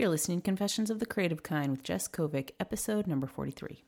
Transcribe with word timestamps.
You're 0.00 0.08
listening 0.08 0.40
to 0.40 0.44
Confessions 0.44 0.88
of 0.88 0.98
the 0.98 1.04
Creative 1.04 1.42
Kind 1.42 1.70
with 1.70 1.82
Jess 1.82 2.08
Kovic, 2.08 2.52
episode 2.58 3.06
number 3.06 3.26
43. 3.26 3.84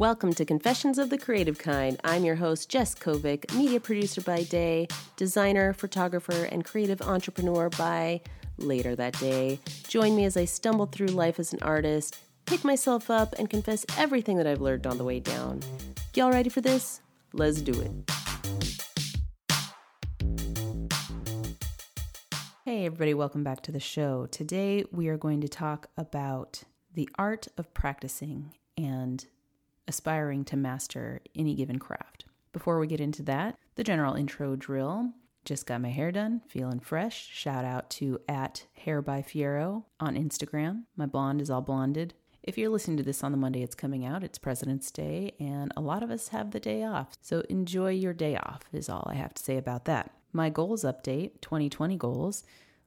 Welcome 0.00 0.34
to 0.34 0.44
Confessions 0.44 0.98
of 0.98 1.10
the 1.10 1.18
Creative 1.18 1.56
Kind. 1.56 2.00
I'm 2.02 2.24
your 2.24 2.34
host, 2.34 2.68
Jess 2.68 2.96
Kovic, 2.96 3.54
media 3.54 3.78
producer 3.78 4.22
by 4.22 4.42
day, 4.42 4.88
designer, 5.14 5.72
photographer, 5.72 6.48
and 6.50 6.64
creative 6.64 7.00
entrepreneur 7.00 7.70
by 7.70 8.20
later 8.58 8.96
that 8.96 9.16
day. 9.20 9.60
Join 9.86 10.16
me 10.16 10.24
as 10.24 10.36
I 10.36 10.46
stumble 10.46 10.86
through 10.86 11.06
life 11.06 11.38
as 11.38 11.52
an 11.52 11.62
artist 11.62 12.18
pick 12.52 12.64
myself 12.64 13.08
up, 13.08 13.34
and 13.38 13.48
confess 13.48 13.86
everything 13.96 14.36
that 14.36 14.46
I've 14.46 14.60
learned 14.60 14.86
on 14.86 14.98
the 14.98 15.04
way 15.04 15.20
down. 15.20 15.62
Y'all 16.12 16.30
ready 16.30 16.50
for 16.50 16.60
this? 16.60 17.00
Let's 17.32 17.62
do 17.62 17.72
it. 17.80 17.90
Hey, 22.66 22.84
everybody, 22.84 23.14
welcome 23.14 23.42
back 23.42 23.62
to 23.62 23.72
the 23.72 23.80
show. 23.80 24.26
Today, 24.26 24.84
we 24.92 25.08
are 25.08 25.16
going 25.16 25.40
to 25.40 25.48
talk 25.48 25.88
about 25.96 26.62
the 26.92 27.08
art 27.18 27.48
of 27.56 27.72
practicing 27.72 28.52
and 28.76 29.24
aspiring 29.88 30.44
to 30.44 30.56
master 30.58 31.22
any 31.34 31.54
given 31.54 31.78
craft. 31.78 32.26
Before 32.52 32.78
we 32.78 32.86
get 32.86 33.00
into 33.00 33.22
that, 33.22 33.56
the 33.76 33.84
general 33.84 34.14
intro 34.14 34.56
drill. 34.56 35.12
Just 35.46 35.66
got 35.66 35.80
my 35.80 35.88
hair 35.88 36.12
done, 36.12 36.42
feeling 36.48 36.80
fresh. 36.80 37.30
Shout 37.32 37.64
out 37.64 37.88
to 37.92 38.20
at 38.28 38.66
Hair 38.74 39.00
by 39.00 39.22
Fiero 39.22 39.84
on 39.98 40.16
Instagram. 40.16 40.82
My 40.96 41.06
blonde 41.06 41.40
is 41.40 41.48
all 41.48 41.62
blonded. 41.62 42.12
If 42.42 42.58
you're 42.58 42.70
listening 42.70 42.96
to 42.96 43.04
this 43.04 43.22
on 43.22 43.30
the 43.30 43.38
Monday 43.38 43.62
it's 43.62 43.76
coming 43.76 44.04
out, 44.04 44.24
it's 44.24 44.36
President's 44.36 44.90
Day, 44.90 45.32
and 45.38 45.72
a 45.76 45.80
lot 45.80 46.02
of 46.02 46.10
us 46.10 46.28
have 46.28 46.50
the 46.50 46.58
day 46.58 46.82
off. 46.82 47.16
So 47.20 47.44
enjoy 47.48 47.90
your 47.90 48.12
day 48.12 48.34
off, 48.36 48.62
is 48.72 48.88
all 48.88 49.06
I 49.08 49.14
have 49.14 49.32
to 49.34 49.42
say 49.42 49.56
about 49.56 49.84
that. 49.84 50.10
My 50.32 50.50
goals 50.50 50.82
update 50.82 51.40
2020 51.40 51.96
goals. 51.96 52.42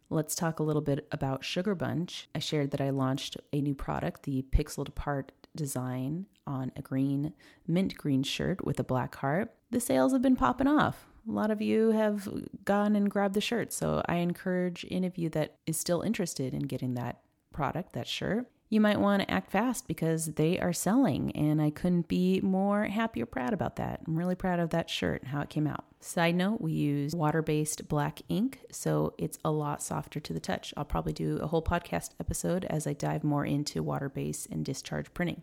Let's 0.09 0.35
talk 0.35 0.59
a 0.59 0.63
little 0.63 0.81
bit 0.81 1.07
about 1.09 1.45
Sugar 1.45 1.73
Bunch. 1.73 2.27
I 2.35 2.39
shared 2.39 2.71
that 2.71 2.81
I 2.81 2.89
launched 2.89 3.37
a 3.53 3.61
new 3.61 3.73
product, 3.73 4.23
the 4.23 4.43
Pixel 4.51 4.89
Apart 4.89 5.31
design 5.55 6.25
on 6.45 6.73
a 6.75 6.81
green, 6.81 7.31
mint 7.65 7.95
green 7.95 8.23
shirt 8.23 8.65
with 8.65 8.77
a 8.81 8.83
black 8.83 9.15
heart. 9.15 9.53
The 9.71 9.79
sales 9.79 10.11
have 10.11 10.21
been 10.21 10.35
popping 10.35 10.67
off. 10.67 11.07
A 11.29 11.31
lot 11.31 11.49
of 11.49 11.61
you 11.61 11.91
have 11.91 12.27
gone 12.65 12.93
and 12.97 13.09
grabbed 13.09 13.35
the 13.35 13.41
shirt. 13.41 13.71
So 13.71 14.03
I 14.05 14.15
encourage 14.15 14.85
any 14.91 15.07
of 15.07 15.17
you 15.17 15.29
that 15.29 15.55
is 15.65 15.77
still 15.77 16.01
interested 16.01 16.53
in 16.53 16.63
getting 16.63 16.95
that 16.95 17.21
product, 17.53 17.93
that 17.93 18.05
shirt, 18.05 18.47
you 18.69 18.81
might 18.81 18.99
want 18.99 19.21
to 19.21 19.31
act 19.31 19.51
fast 19.51 19.87
because 19.87 20.25
they 20.33 20.59
are 20.59 20.73
selling. 20.73 21.31
And 21.35 21.61
I 21.61 21.69
couldn't 21.69 22.07
be 22.07 22.41
more 22.41 22.85
happy 22.85 23.21
or 23.21 23.25
proud 23.25 23.53
about 23.53 23.75
that. 23.75 24.01
I'm 24.07 24.17
really 24.17 24.35
proud 24.35 24.59
of 24.59 24.71
that 24.71 24.89
shirt 24.89 25.21
and 25.21 25.31
how 25.31 25.41
it 25.41 25.49
came 25.49 25.67
out. 25.67 25.85
Side 25.99 26.35
note, 26.35 26.61
we 26.61 26.71
use 26.71 27.15
water 27.15 27.41
based 27.41 27.87
black 27.87 28.21
ink, 28.29 28.61
so 28.71 29.13
it's 29.17 29.39
a 29.43 29.51
lot 29.51 29.81
softer 29.81 30.19
to 30.19 30.33
the 30.33 30.39
touch. 30.39 30.73
I'll 30.77 30.85
probably 30.85 31.13
do 31.13 31.37
a 31.37 31.47
whole 31.47 31.63
podcast 31.63 32.11
episode 32.19 32.65
as 32.65 32.85
I 32.85 32.93
dive 32.93 33.23
more 33.23 33.45
into 33.45 33.81
water 33.81 34.09
based 34.09 34.47
and 34.51 34.63
discharge 34.63 35.13
printing. 35.13 35.41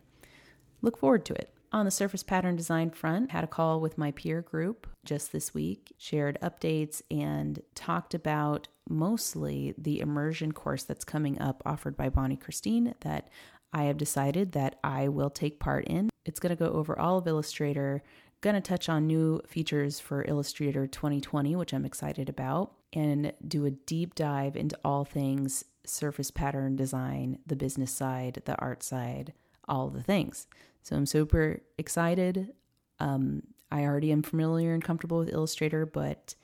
Look 0.81 0.98
forward 0.98 1.25
to 1.27 1.34
it. 1.34 1.53
On 1.73 1.87
the 1.87 1.91
surface 1.91 2.23
pattern 2.23 2.55
design 2.55 2.91
front, 2.91 3.31
had 3.31 3.45
a 3.45 3.47
call 3.48 3.81
with 3.81 3.97
my 3.97 4.11
peer 4.11 4.42
group 4.42 4.87
just 5.06 5.33
this 5.33 5.55
week, 5.55 5.95
shared 5.97 6.37
updates, 6.42 7.01
and 7.11 7.62
talked 7.75 8.12
about 8.12 8.69
mostly 8.91 9.75
the 9.78 10.00
immersion 10.00 10.53
course 10.53 10.84
that's 10.84 11.05
coming 11.05 11.41
up 11.41 11.62
offered 11.65 11.97
by 11.97 12.11
Bonnie 12.11 12.37
Christine 12.37 12.95
that 13.00 13.31
I 13.73 13.84
have 13.84 13.97
decided 13.97 14.53
that 14.53 14.78
I 14.84 15.09
will 15.09 15.31
take 15.31 15.61
part 15.61 15.87
in. 15.87 16.11
It's 16.27 16.41
going 16.41 16.55
to 16.55 16.62
go 16.62 16.70
over 16.70 16.98
all 16.98 17.17
of 17.17 17.27
Illustrator, 17.27 18.03
going 18.43 18.55
to 18.55 18.61
touch 18.61 18.91
on 18.91 19.06
new 19.06 19.41
features 19.47 19.98
for 19.98 20.27
Illustrator 20.28 20.87
2020, 20.87 21.56
which 21.56 21.73
I'm 21.73 21.87
excited 21.87 22.28
about, 22.28 22.73
and 22.93 23.33
do 23.48 23.65
a 23.65 23.70
deep 23.70 24.15
dive 24.15 24.56
into 24.56 24.78
all 24.84 25.06
things 25.06 25.65
surface 25.87 26.31
pattern 26.31 26.77
design, 26.77 27.38
the 27.47 27.56
business 27.56 27.91
side, 27.91 28.43
the 28.44 28.61
art 28.61 28.82
side, 28.82 29.32
all 29.66 29.88
the 29.88 30.03
things. 30.03 30.47
So 30.82 30.97
I'm 30.97 31.06
super 31.06 31.60
excited. 31.78 32.53
Um, 32.98 33.43
I 33.70 33.84
already 33.84 34.12
am 34.12 34.22
familiar 34.22 34.75
and 34.75 34.82
comfortable 34.82 35.19
with 35.19 35.32
Illustrator, 35.32 35.87
but 35.87 36.34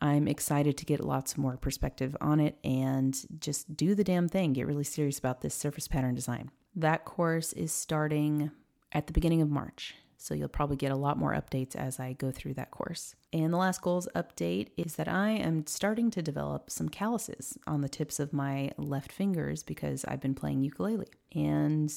I'm 0.00 0.28
excited 0.28 0.76
to 0.78 0.84
get 0.84 1.04
lots 1.04 1.36
more 1.36 1.56
perspective 1.56 2.16
on 2.20 2.40
it 2.40 2.58
and 2.64 3.16
just 3.40 3.76
do 3.76 3.94
the 3.94 4.04
damn 4.04 4.28
thing. 4.28 4.52
Get 4.52 4.66
really 4.66 4.84
serious 4.84 5.18
about 5.18 5.40
this 5.40 5.54
surface 5.54 5.88
pattern 5.88 6.14
design. 6.14 6.50
That 6.74 7.04
course 7.04 7.52
is 7.52 7.72
starting 7.72 8.50
at 8.92 9.06
the 9.06 9.12
beginning 9.12 9.42
of 9.42 9.50
March. 9.50 9.94
So 10.16 10.34
you'll 10.34 10.48
probably 10.48 10.76
get 10.76 10.90
a 10.90 10.96
lot 10.96 11.18
more 11.18 11.34
updates 11.34 11.76
as 11.76 12.00
I 12.00 12.14
go 12.14 12.30
through 12.30 12.54
that 12.54 12.70
course. 12.70 13.14
And 13.32 13.52
the 13.52 13.58
last 13.58 13.82
goals 13.82 14.08
update 14.14 14.68
is 14.76 14.96
that 14.96 15.06
I 15.08 15.30
am 15.30 15.66
starting 15.66 16.10
to 16.12 16.22
develop 16.22 16.70
some 16.70 16.88
calluses 16.88 17.58
on 17.66 17.82
the 17.82 17.90
tips 17.90 18.18
of 18.18 18.32
my 18.32 18.70
left 18.78 19.12
fingers 19.12 19.62
because 19.62 20.04
I've 20.06 20.20
been 20.20 20.34
playing 20.34 20.62
ukulele. 20.62 21.08
And 21.34 21.92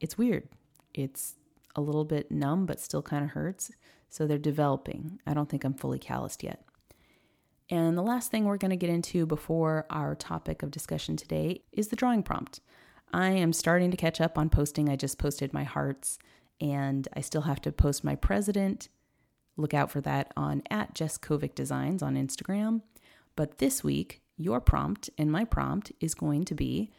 it's 0.00 0.16
weird. 0.16 0.48
It's 0.94 1.36
a 1.74 1.80
little 1.80 2.04
bit 2.04 2.30
numb, 2.30 2.66
but 2.66 2.80
still 2.80 3.02
kind 3.02 3.24
of 3.24 3.30
hurts. 3.30 3.70
So 4.08 4.26
they're 4.26 4.38
developing. 4.38 5.20
I 5.26 5.34
don't 5.34 5.48
think 5.48 5.64
I'm 5.64 5.74
fully 5.74 5.98
calloused 5.98 6.42
yet. 6.42 6.64
And 7.70 7.96
the 7.96 8.02
last 8.02 8.30
thing 8.30 8.44
we're 8.44 8.58
going 8.58 8.70
to 8.70 8.76
get 8.76 8.90
into 8.90 9.24
before 9.24 9.86
our 9.88 10.14
topic 10.14 10.62
of 10.62 10.70
discussion 10.70 11.16
today 11.16 11.62
is 11.72 11.88
the 11.88 11.96
drawing 11.96 12.22
prompt. 12.22 12.60
I 13.14 13.30
am 13.30 13.52
starting 13.52 13.90
to 13.90 13.96
catch 13.96 14.20
up 14.20 14.36
on 14.36 14.50
posting. 14.50 14.88
I 14.88 14.96
just 14.96 15.18
posted 15.18 15.54
my 15.54 15.64
hearts, 15.64 16.18
and 16.60 17.08
I 17.14 17.20
still 17.20 17.42
have 17.42 17.60
to 17.62 17.72
post 17.72 18.04
my 18.04 18.14
president. 18.14 18.88
Look 19.56 19.72
out 19.72 19.90
for 19.90 20.00
that 20.02 20.32
on 20.36 20.62
at 20.70 20.94
Jess 20.94 21.16
Kovic 21.16 21.54
Designs 21.54 22.02
on 22.02 22.16
Instagram. 22.16 22.82
But 23.36 23.58
this 23.58 23.82
week, 23.82 24.22
your 24.36 24.60
prompt 24.60 25.08
and 25.16 25.30
my 25.30 25.44
prompt 25.44 25.92
is 26.00 26.14
going 26.14 26.44
to 26.46 26.54
be 26.54 26.90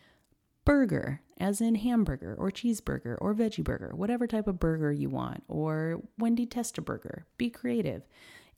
burger, 0.65 1.21
as 1.39 1.61
in 1.61 1.75
hamburger 1.75 2.35
or 2.37 2.51
cheeseburger 2.51 3.17
or 3.19 3.33
veggie 3.33 3.63
burger, 3.63 3.91
whatever 3.95 4.27
type 4.27 4.47
of 4.47 4.59
burger 4.59 4.91
you 4.91 5.09
want, 5.09 5.43
or 5.47 6.01
Wendy 6.17 6.45
Testa 6.45 6.81
burger. 6.81 7.25
Be 7.37 7.49
creative. 7.49 8.03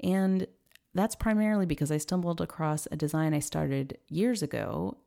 And 0.01 0.47
that's 0.93 1.15
primarily 1.15 1.65
because 1.65 1.91
I 1.91 1.97
stumbled 1.97 2.41
across 2.41 2.87
a 2.91 2.95
design 2.95 3.33
I 3.33 3.39
started 3.39 3.97
years 4.07 4.41
ago 4.41 4.97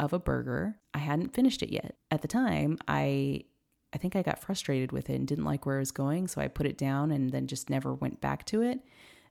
of 0.00 0.12
a 0.12 0.18
burger. 0.18 0.78
I 0.94 0.98
hadn't 0.98 1.34
finished 1.34 1.62
it 1.62 1.70
yet. 1.70 1.96
At 2.10 2.22
the 2.22 2.28
time, 2.28 2.78
I 2.86 3.44
I 3.92 3.98
think 3.98 4.16
I 4.16 4.22
got 4.22 4.38
frustrated 4.38 4.92
with 4.92 5.08
it 5.08 5.14
and 5.14 5.26
didn't 5.26 5.44
like 5.44 5.64
where 5.64 5.76
it 5.76 5.80
was 5.80 5.92
going, 5.92 6.28
so 6.28 6.40
I 6.40 6.48
put 6.48 6.66
it 6.66 6.76
down 6.76 7.10
and 7.10 7.30
then 7.30 7.46
just 7.46 7.70
never 7.70 7.94
went 7.94 8.20
back 8.20 8.44
to 8.46 8.60
it. 8.62 8.80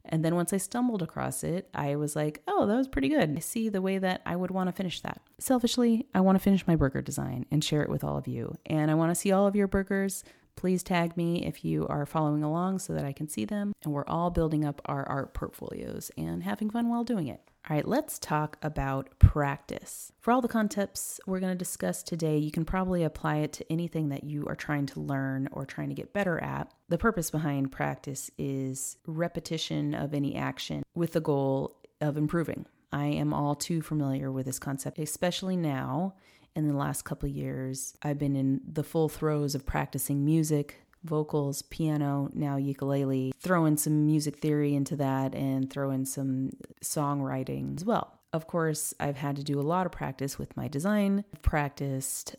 And 0.10 0.24
then 0.24 0.36
once 0.36 0.54
I 0.54 0.58
stumbled 0.58 1.02
across 1.02 1.44
it, 1.44 1.70
I 1.74 1.96
was 1.96 2.16
like, 2.16 2.42
oh, 2.48 2.66
that 2.66 2.76
was 2.76 2.88
pretty 2.88 3.10
good. 3.10 3.36
I 3.36 3.40
see 3.40 3.70
the 3.70 3.82
way 3.82 3.98
that 3.98 4.22
I 4.26 4.36
would 4.36 4.52
want 4.52 4.68
to 4.68 4.74
finish 4.74 5.02
that. 5.02 5.22
Selfishly, 5.40 6.08
I 6.14 6.22
want 6.22 6.38
to 6.38 6.44
finish 6.44 6.66
my 6.68 6.76
burger 6.76 7.02
design 7.02 7.46
and 7.52 7.64
share 7.64 7.82
it 7.84 7.90
with 7.90 8.04
all 8.04 8.18
of 8.18 8.28
you. 8.28 8.56
And 8.66 8.90
I 8.90 8.96
want 8.96 9.12
to 9.12 9.16
see 9.16 9.32
all 9.32 9.48
of 9.48 9.56
your 9.56 9.68
burgers. 9.68 10.24
Please 10.56 10.82
tag 10.82 11.16
me 11.16 11.46
if 11.46 11.64
you 11.64 11.88
are 11.88 12.06
following 12.06 12.44
along 12.44 12.80
so 12.80 12.94
that 12.94 13.06
I 13.06 13.14
can 13.14 13.28
see 13.28 13.46
them. 13.46 13.74
And 13.84 13.94
we're 13.94 14.08
all 14.08 14.32
building 14.32 14.66
up 14.66 14.82
our 14.86 15.08
art 15.08 15.34
portfolios 15.34 16.10
and 16.18 16.44
having 16.44 16.70
fun 16.70 16.90
while 16.90 17.04
doing 17.04 17.28
it. 17.28 17.42
All 17.70 17.76
right, 17.76 17.86
let's 17.86 18.18
talk 18.18 18.58
about 18.62 19.10
practice. 19.20 20.14
For 20.22 20.32
all 20.32 20.40
the 20.40 20.48
concepts 20.48 21.20
we're 21.28 21.42
going 21.42 21.52
to 21.52 21.58
discuss 21.58 22.02
today, 22.02 22.38
you 22.38 22.50
can 22.50 22.64
probably 22.64 23.04
apply 23.04 23.38
it 23.38 23.52
to 23.54 23.70
anything 23.70 24.08
that 24.08 24.24
you 24.24 24.46
are 24.48 24.56
trying 24.56 24.86
to 24.86 25.02
learn 25.02 25.50
or 25.52 25.66
trying 25.66 25.90
to 25.90 25.96
get 25.96 26.14
better 26.14 26.42
at. 26.42 26.72
The 26.88 26.98
purpose 26.98 27.30
behind 27.30 27.74
practice 27.74 28.32
is 28.38 28.96
repetition 29.06 29.94
of 29.94 30.14
any 30.14 30.34
action 30.38 30.84
with 30.96 31.12
the 31.12 31.20
goal 31.20 31.76
of 32.00 32.16
improving. 32.16 32.68
I 32.94 33.08
am 33.08 33.34
all 33.34 33.54
too 33.54 33.82
familiar 33.82 34.32
with 34.32 34.46
this 34.46 34.60
concept, 34.60 34.98
especially 34.98 35.58
now 35.58 36.16
in 36.56 36.70
the 36.70 36.78
last 36.78 37.02
couple 37.02 37.28
years. 37.28 37.98
I've 38.02 38.18
been 38.18 38.38
in 38.38 38.62
the 38.66 38.84
full 38.84 39.10
throes 39.10 39.56
of 39.56 39.66
practicing 39.66 40.24
music, 40.24 40.84
vocals, 41.04 41.62
piano, 41.62 42.30
now 42.34 42.58
ukulele, 42.58 43.34
throw 43.40 43.66
in 43.66 43.78
some 43.78 44.06
music 44.06 44.40
theory 44.40 44.76
into 44.76 44.96
that 44.96 45.36
and 45.36 45.70
throw 45.70 45.92
in 45.92 46.06
some 46.06 46.52
songwriting 46.84 47.78
as 47.78 47.86
well. 47.86 48.20
Of 48.34 48.48
course, 48.48 48.94
I've 49.00 49.18
had 49.18 49.36
to 49.38 49.44
do 49.44 49.60
a 49.60 49.62
lot 49.62 49.86
of 49.86 49.92
practice 49.92 50.38
with 50.38 50.56
my 50.58 50.68
design, 50.68 51.24
I've 51.34 51.42
practiced 51.42 52.36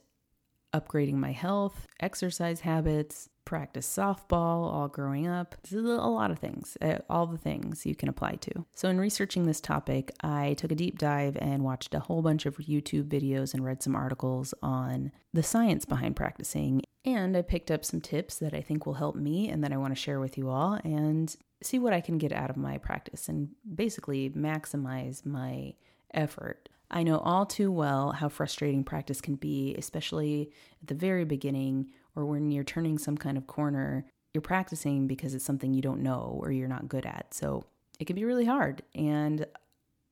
upgrading 0.75 1.15
my 1.15 1.33
health, 1.33 1.87
exercise 2.01 2.61
habits, 2.61 3.29
practice 3.49 3.89
softball 3.89 4.71
all 4.73 4.89
growing 4.89 5.27
up. 5.27 5.57
a 5.73 5.79
lot 5.79 6.31
of 6.31 6.39
things, 6.39 6.77
uh, 6.83 6.99
all 7.09 7.27
the 7.27 7.39
things 7.39 7.87
you 7.87 7.95
can 7.95 8.11
apply 8.11 8.33
to. 8.43 8.67
So, 8.75 8.91
in 8.91 9.01
researching 9.01 9.47
this 9.47 9.61
topic, 9.61 10.13
I 10.23 10.55
took 10.55 10.71
a 10.71 10.75
deep 10.75 10.99
dive 10.99 11.39
and 11.41 11.65
watched 11.65 11.95
a 11.95 12.01
whole 12.01 12.21
bunch 12.21 12.45
of 12.45 12.59
YouTube 12.59 13.09
videos 13.09 13.55
and 13.55 13.65
read 13.65 13.83
some 13.83 13.97
articles 13.97 14.53
on 14.63 15.13
the 15.33 15.43
science 15.43 15.87
behind 15.87 16.15
practicing 16.15 16.83
and 17.05 17.37
I 17.37 17.43
picked 17.43 17.71
up 17.71 17.87
some 17.87 18.03
tips 18.03 18.37
that 18.39 18.53
I 18.53 18.61
think 18.61 18.85
will 18.85 18.95
help 18.95 19.17
me 19.17 19.49
and 19.49 19.65
that 19.65 19.73
I 19.73 19.79
want 19.79 19.95
to 19.95 20.01
share 20.01 20.21
with 20.21 20.37
you 20.37 20.51
all 20.51 20.75
and 20.85 21.35
see 21.63 21.79
what 21.79 21.95
I 21.95 22.03
can 22.03 22.19
get 22.19 22.33
out 22.33 22.51
of 22.51 22.57
my 22.59 22.77
practice 22.77 23.31
and 23.31 23.49
basically 23.75 24.29
maximize 24.31 25.25
my 25.25 25.73
effort. 26.13 26.69
I 26.91 27.03
know 27.03 27.19
all 27.19 27.47
too 27.47 27.71
well 27.71 28.13
how 28.13 28.29
frustrating 28.29 28.85
practice 28.85 29.21
can 29.21 29.37
be, 29.37 29.75
especially 29.79 30.51
at 30.83 30.89
the 30.89 30.95
very 30.95 31.25
beginning 31.25 31.91
or 32.19 32.27
when 32.27 32.51
you're 32.51 32.65
turning 32.65 32.99
some 32.99 33.17
kind 33.17 33.39
of 33.39 33.47
corner, 33.47 34.05
you're 34.35 34.43
practicing 34.43 35.07
because 35.07 35.35
it's 35.35 35.45
something 35.45 35.73
you 35.73 35.81
don't 35.81 36.03
know 36.03 36.41
or 36.43 36.51
you're 36.51 36.67
not 36.67 36.89
good 36.89 37.07
at. 37.07 37.33
So 37.33 37.65
it 38.01 38.07
can 38.07 38.17
be 38.17 38.25
really 38.25 38.45
hard. 38.45 38.83
And 38.93 39.47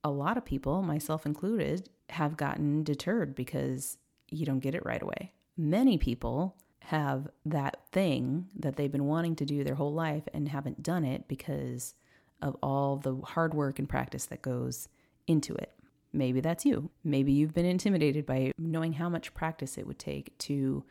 a 0.05 0.11
lot 0.11 0.37
of 0.37 0.45
people, 0.45 0.83
myself 0.83 1.27
included, 1.27 1.91
have 2.11 2.37
gotten 2.37 2.85
deterred 2.85 3.35
because 3.35 3.99
you 4.31 4.47
don't 4.47 4.61
get 4.61 4.77
it 4.77 4.87
right 4.87 5.03
away. 5.03 5.33
Many 5.57 5.99
people 5.99 6.55
have 6.79 7.27
that 7.45 7.79
thing 7.91 8.47
that 8.57 8.77
they've 8.77 8.93
been 8.93 9.07
wanting 9.07 9.35
to 9.35 9.45
do 9.45 9.65
their 9.65 9.75
whole 9.75 9.93
life 9.93 10.23
and 10.33 10.49
haven't 10.49 10.85
done 10.85 11.05
it 11.05 11.27
because 11.27 11.95
of 12.41 12.57
all 12.63 12.99
the 12.99 13.17
hard 13.25 13.53
work 13.53 13.81
and 13.81 13.89
practice 13.89 14.27
that 14.27 14.43
goes 14.43 14.89
into 15.27 15.57
it. 15.57 15.73
Maybe 16.13 16.41
that's 16.41 16.65
you. 16.65 16.91
Maybe 17.03 17.33
you've 17.33 17.55
been 17.55 17.67
intimidated 17.67 18.27
by 18.27 18.53
knowing 18.59 18.93
how 18.93 19.09
much 19.09 19.35
practice 19.35 19.77
it 19.77 19.89
would 19.89 19.99
take 19.99 20.39
to 20.39 20.85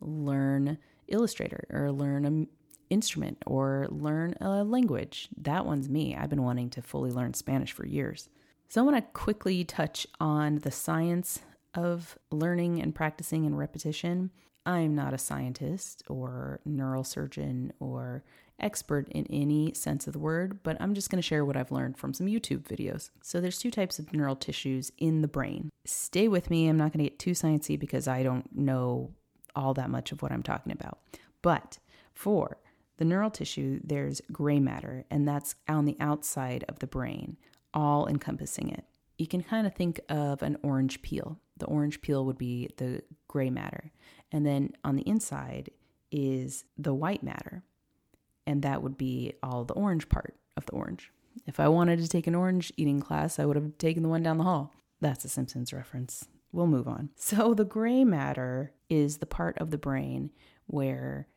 learn 0.00 0.78
Illustrator 1.08 1.64
or 1.70 1.90
learn 1.90 2.24
an 2.24 2.48
instrument 2.88 3.38
or 3.46 3.86
learn 3.90 4.34
a 4.40 4.64
language. 4.64 5.28
That 5.36 5.66
one's 5.66 5.88
me. 5.88 6.16
I've 6.16 6.30
been 6.30 6.42
wanting 6.42 6.70
to 6.70 6.82
fully 6.82 7.10
learn 7.10 7.34
Spanish 7.34 7.72
for 7.72 7.86
years. 7.86 8.28
So 8.68 8.80
I 8.80 8.84
want 8.84 8.96
to 8.96 9.12
quickly 9.12 9.64
touch 9.64 10.06
on 10.20 10.56
the 10.58 10.70
science 10.70 11.40
of 11.74 12.18
learning 12.30 12.80
and 12.80 12.94
practicing 12.94 13.46
and 13.46 13.58
repetition. 13.58 14.30
I'm 14.66 14.94
not 14.94 15.14
a 15.14 15.18
scientist 15.18 16.02
or 16.08 16.60
neurosurgeon 16.68 17.72
or 17.80 18.22
expert 18.60 19.08
in 19.08 19.26
any 19.30 19.72
sense 19.74 20.06
of 20.06 20.12
the 20.12 20.18
word, 20.18 20.62
but 20.62 20.76
I'm 20.80 20.94
just 20.94 21.10
going 21.10 21.20
to 21.20 21.26
share 21.26 21.44
what 21.44 21.56
I've 21.56 21.72
learned 21.72 21.96
from 21.96 22.12
some 22.12 22.26
YouTube 22.26 22.62
videos. 22.62 23.10
So 23.22 23.40
there's 23.40 23.58
two 23.58 23.70
types 23.70 23.98
of 23.98 24.12
neural 24.12 24.36
tissues 24.36 24.92
in 24.98 25.22
the 25.22 25.28
brain. 25.28 25.70
Stay 25.84 26.28
with 26.28 26.50
me. 26.50 26.68
I'm 26.68 26.76
not 26.76 26.92
going 26.92 27.04
to 27.04 27.10
get 27.10 27.18
too 27.18 27.32
sciencey 27.32 27.78
because 27.78 28.06
I 28.06 28.22
don't 28.22 28.54
know 28.54 29.12
all 29.54 29.74
that 29.74 29.90
much 29.90 30.12
of 30.12 30.22
what 30.22 30.32
I'm 30.32 30.42
talking 30.42 30.72
about. 30.72 30.98
But 31.42 31.78
for 32.12 32.58
the 32.96 33.04
neural 33.04 33.30
tissue, 33.30 33.80
there's 33.82 34.20
gray 34.32 34.60
matter, 34.60 35.04
and 35.10 35.26
that's 35.26 35.54
on 35.68 35.84
the 35.84 35.96
outside 36.00 36.64
of 36.68 36.78
the 36.78 36.86
brain, 36.86 37.36
all 37.72 38.06
encompassing 38.06 38.70
it. 38.70 38.84
You 39.18 39.26
can 39.26 39.42
kind 39.42 39.66
of 39.66 39.74
think 39.74 40.00
of 40.08 40.42
an 40.42 40.58
orange 40.62 41.02
peel. 41.02 41.38
The 41.58 41.66
orange 41.66 42.00
peel 42.00 42.24
would 42.24 42.38
be 42.38 42.70
the 42.78 43.02
gray 43.28 43.50
matter. 43.50 43.92
And 44.32 44.46
then 44.46 44.72
on 44.82 44.96
the 44.96 45.06
inside 45.08 45.70
is 46.10 46.64
the 46.78 46.94
white 46.94 47.22
matter 47.22 47.62
and 48.50 48.62
that 48.62 48.82
would 48.82 48.96
be 48.96 49.32
all 49.44 49.64
the 49.64 49.74
orange 49.74 50.08
part 50.08 50.34
of 50.56 50.66
the 50.66 50.72
orange. 50.72 51.12
If 51.46 51.60
I 51.60 51.68
wanted 51.68 52.00
to 52.00 52.08
take 52.08 52.26
an 52.26 52.34
orange 52.34 52.72
eating 52.76 53.00
class, 53.00 53.38
I 53.38 53.44
would 53.44 53.54
have 53.54 53.78
taken 53.78 54.02
the 54.02 54.08
one 54.08 54.24
down 54.24 54.38
the 54.38 54.44
hall. 54.44 54.74
That's 55.00 55.24
a 55.24 55.28
Simpsons 55.28 55.72
reference. 55.72 56.26
We'll 56.52 56.66
move 56.66 56.88
on. 56.88 57.10
So, 57.16 57.54
the 57.54 57.64
gray 57.64 58.04
matter 58.04 58.72
is 58.88 59.18
the 59.18 59.26
part 59.26 59.58
of 59.58 59.70
the 59.70 59.78
brain 59.78 60.30
where 60.66 61.28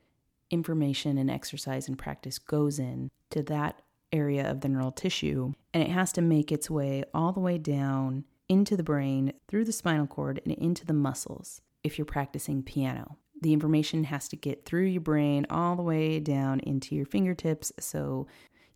information 0.50 1.18
and 1.18 1.30
exercise 1.30 1.88
and 1.88 1.98
practice 1.98 2.40
goes 2.40 2.80
in 2.80 3.10
to 3.32 3.44
that 3.44 3.82
area 4.12 4.50
of 4.50 4.62
the 4.62 4.70
neural 4.70 4.92
tissue, 4.92 5.54
and 5.74 5.84
it 5.84 5.90
has 5.90 6.12
to 6.14 6.22
make 6.22 6.52
its 6.52 6.70
way 6.70 7.04
all 7.14 7.32
the 7.32 7.40
way 7.40 7.58
down 7.58 8.26
into 8.50 8.76
the 8.76 8.84
brain, 8.84 9.34
through 9.48 9.66
the 9.66 9.72
spinal 9.72 10.08
cord, 10.08 10.42
and 10.46 10.54
into 10.56 10.86
the 10.86 10.94
muscles 10.94 11.62
if 11.84 11.98
you're 11.98 12.06
practicing 12.06 12.62
piano 12.64 13.18
the 13.44 13.54
information 13.54 14.06
has 14.06 14.28
to 14.30 14.36
get 14.36 14.66
through 14.66 14.86
your 14.86 15.02
brain 15.02 15.46
all 15.50 15.76
the 15.76 15.84
way 15.84 16.20
down 16.20 16.60
into 16.62 16.96
your 16.96 17.06
fingertips 17.06 17.72
so 17.78 18.26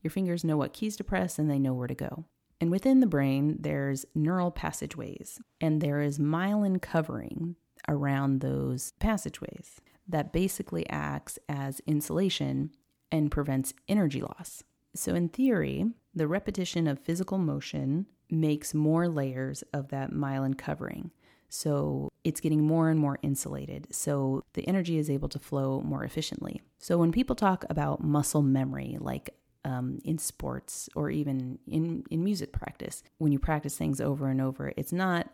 your 0.03 0.11
fingers 0.11 0.43
know 0.43 0.57
what 0.57 0.73
keys 0.73 0.95
to 0.97 1.03
press 1.03 1.39
and 1.39 1.49
they 1.49 1.57
know 1.57 1.73
where 1.73 1.87
to 1.87 1.95
go. 1.95 2.25
And 2.59 2.71
within 2.71 2.99
the 2.99 3.07
brain, 3.07 3.57
there's 3.59 4.05
neural 4.15 4.51
passageways, 4.51 5.39
and 5.61 5.79
there 5.79 6.01
is 6.01 6.17
myelin 6.17 6.81
covering 6.81 7.55
around 7.87 8.41
those 8.41 8.93
passageways 8.99 9.79
that 10.07 10.33
basically 10.33 10.89
acts 10.89 11.37
as 11.47 11.81
insulation 11.85 12.71
and 13.11 13.31
prevents 13.31 13.73
energy 13.87 14.21
loss. 14.21 14.63
So, 14.95 15.13
in 15.13 15.29
theory, 15.29 15.85
the 16.15 16.27
repetition 16.27 16.87
of 16.87 16.99
physical 16.99 17.37
motion 17.37 18.07
makes 18.29 18.73
more 18.73 19.07
layers 19.07 19.63
of 19.73 19.89
that 19.89 20.11
myelin 20.11 20.57
covering. 20.57 21.11
So 21.49 22.11
it's 22.23 22.41
getting 22.41 22.63
more 22.63 22.89
and 22.89 22.99
more 22.99 23.19
insulated. 23.21 23.93
So 23.93 24.43
the 24.53 24.67
energy 24.67 24.97
is 24.97 25.09
able 25.09 25.29
to 25.29 25.39
flow 25.39 25.81
more 25.81 26.03
efficiently. 26.03 26.61
So 26.77 26.97
when 26.97 27.11
people 27.11 27.35
talk 27.35 27.65
about 27.69 28.03
muscle 28.03 28.41
memory, 28.41 28.97
like 28.99 29.29
um, 29.67 29.99
in 30.05 30.17
sports 30.17 30.89
or 30.95 31.09
even 31.09 31.59
in, 31.67 32.03
in 32.09 32.23
music 32.23 32.53
practice, 32.53 33.03
when 33.17 33.31
you 33.31 33.39
practice 33.39 33.77
things 33.77 33.99
over 33.99 34.29
and 34.29 34.39
over, 34.39 34.71
it's 34.77 34.93
not 34.93 35.29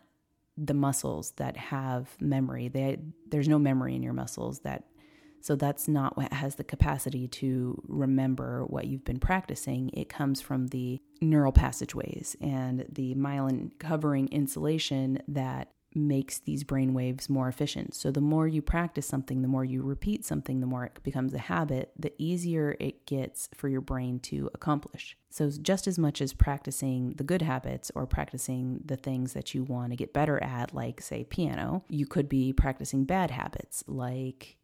the 0.56 0.74
muscles 0.74 1.32
that 1.36 1.56
have 1.56 2.10
memory. 2.20 2.68
They, 2.68 2.98
there's 3.28 3.48
no 3.48 3.58
memory 3.58 3.94
in 3.94 4.02
your 4.02 4.12
muscles 4.12 4.60
that 4.60 4.84
so 5.40 5.56
that's 5.56 5.88
not 5.88 6.16
what 6.16 6.32
has 6.32 6.54
the 6.54 6.64
capacity 6.64 7.28
to 7.28 7.78
remember 7.86 8.64
what 8.64 8.86
you've 8.86 9.04
been 9.04 9.20
practicing. 9.20 9.90
It 9.92 10.08
comes 10.08 10.40
from 10.40 10.68
the 10.68 11.02
neural 11.20 11.52
passageways 11.52 12.34
and 12.40 12.86
the 12.90 13.14
myelin 13.14 13.78
covering 13.78 14.28
insulation 14.28 15.18
that 15.28 15.68
makes 15.94 16.38
these 16.38 16.64
brain 16.64 16.92
waves 16.92 17.28
more 17.28 17.48
efficient. 17.48 17.94
So 17.94 18.10
the 18.10 18.20
more 18.20 18.48
you 18.48 18.62
practice 18.62 19.06
something, 19.06 19.42
the 19.42 19.48
more 19.48 19.64
you 19.64 19.82
repeat 19.82 20.24
something, 20.24 20.60
the 20.60 20.66
more 20.66 20.84
it 20.84 20.98
becomes 21.02 21.34
a 21.34 21.38
habit, 21.38 21.92
the 21.98 22.12
easier 22.18 22.76
it 22.80 23.06
gets 23.06 23.48
for 23.54 23.68
your 23.68 23.80
brain 23.80 24.18
to 24.20 24.50
accomplish. 24.54 25.16
So 25.30 25.50
just 25.50 25.86
as 25.86 25.98
much 25.98 26.20
as 26.20 26.32
practicing 26.32 27.14
the 27.14 27.24
good 27.24 27.42
habits 27.42 27.90
or 27.94 28.06
practicing 28.06 28.80
the 28.84 28.96
things 28.96 29.32
that 29.32 29.54
you 29.54 29.64
want 29.64 29.90
to 29.90 29.96
get 29.96 30.12
better 30.12 30.42
at, 30.42 30.74
like 30.74 31.00
say 31.00 31.24
piano, 31.24 31.84
you 31.88 32.06
could 32.06 32.28
be 32.28 32.52
practicing 32.52 33.04
bad 33.04 33.30
habits 33.30 33.84
like 33.86 34.56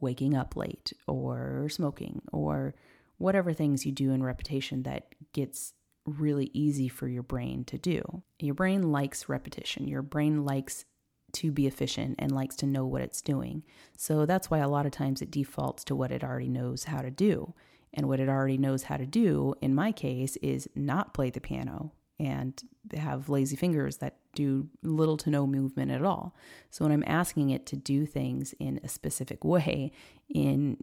waking 0.00 0.36
up 0.36 0.56
late 0.56 0.92
or 1.06 1.68
smoking 1.70 2.22
or 2.32 2.74
whatever 3.18 3.52
things 3.52 3.84
you 3.84 3.92
do 3.92 4.12
in 4.12 4.22
repetition 4.22 4.84
that 4.84 5.08
gets 5.32 5.74
really 6.08 6.50
easy 6.52 6.88
for 6.88 7.08
your 7.08 7.22
brain 7.22 7.64
to 7.64 7.78
do. 7.78 8.22
Your 8.38 8.54
brain 8.54 8.92
likes 8.92 9.28
repetition. 9.28 9.88
Your 9.88 10.02
brain 10.02 10.44
likes 10.44 10.84
to 11.32 11.52
be 11.52 11.66
efficient 11.66 12.16
and 12.18 12.32
likes 12.32 12.56
to 12.56 12.66
know 12.66 12.86
what 12.86 13.02
it's 13.02 13.20
doing. 13.20 13.62
So 13.96 14.26
that's 14.26 14.50
why 14.50 14.58
a 14.58 14.68
lot 14.68 14.86
of 14.86 14.92
times 14.92 15.20
it 15.20 15.30
defaults 15.30 15.84
to 15.84 15.94
what 15.94 16.10
it 16.10 16.24
already 16.24 16.48
knows 16.48 16.84
how 16.84 17.02
to 17.02 17.10
do. 17.10 17.54
And 17.94 18.06
what 18.06 18.20
it 18.20 18.28
already 18.28 18.58
knows 18.58 18.84
how 18.84 18.98
to 18.98 19.06
do, 19.06 19.54
in 19.62 19.74
my 19.74 19.92
case, 19.92 20.36
is 20.36 20.68
not 20.74 21.14
play 21.14 21.30
the 21.30 21.40
piano 21.40 21.92
and 22.18 22.62
have 22.94 23.28
lazy 23.28 23.56
fingers 23.56 23.98
that 23.98 24.16
do 24.34 24.68
little 24.82 25.16
to 25.16 25.30
no 25.30 25.46
movement 25.46 25.90
at 25.90 26.04
all. 26.04 26.34
So 26.70 26.84
when 26.84 26.92
I'm 26.92 27.04
asking 27.06 27.50
it 27.50 27.64
to 27.66 27.76
do 27.76 28.04
things 28.06 28.54
in 28.58 28.80
a 28.82 28.88
specific 28.88 29.44
way, 29.44 29.92
in 30.28 30.78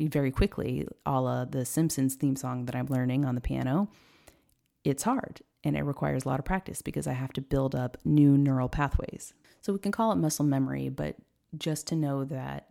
very 0.00 0.30
quickly, 0.30 0.86
a 1.04 1.20
la 1.20 1.44
the 1.44 1.64
Simpsons 1.64 2.14
theme 2.14 2.36
song 2.36 2.66
that 2.66 2.74
I'm 2.74 2.86
learning 2.86 3.24
on 3.24 3.34
the 3.34 3.40
piano, 3.40 3.88
it's 4.86 5.02
hard 5.02 5.40
and 5.64 5.76
it 5.76 5.82
requires 5.82 6.24
a 6.24 6.28
lot 6.28 6.38
of 6.38 6.44
practice 6.44 6.80
because 6.80 7.08
I 7.08 7.12
have 7.12 7.32
to 7.32 7.40
build 7.40 7.74
up 7.74 7.98
new 8.04 8.38
neural 8.38 8.68
pathways. 8.68 9.34
So 9.60 9.72
we 9.72 9.80
can 9.80 9.90
call 9.90 10.12
it 10.12 10.16
muscle 10.16 10.44
memory, 10.44 10.88
but 10.88 11.16
just 11.58 11.88
to 11.88 11.96
know 11.96 12.24
that 12.24 12.68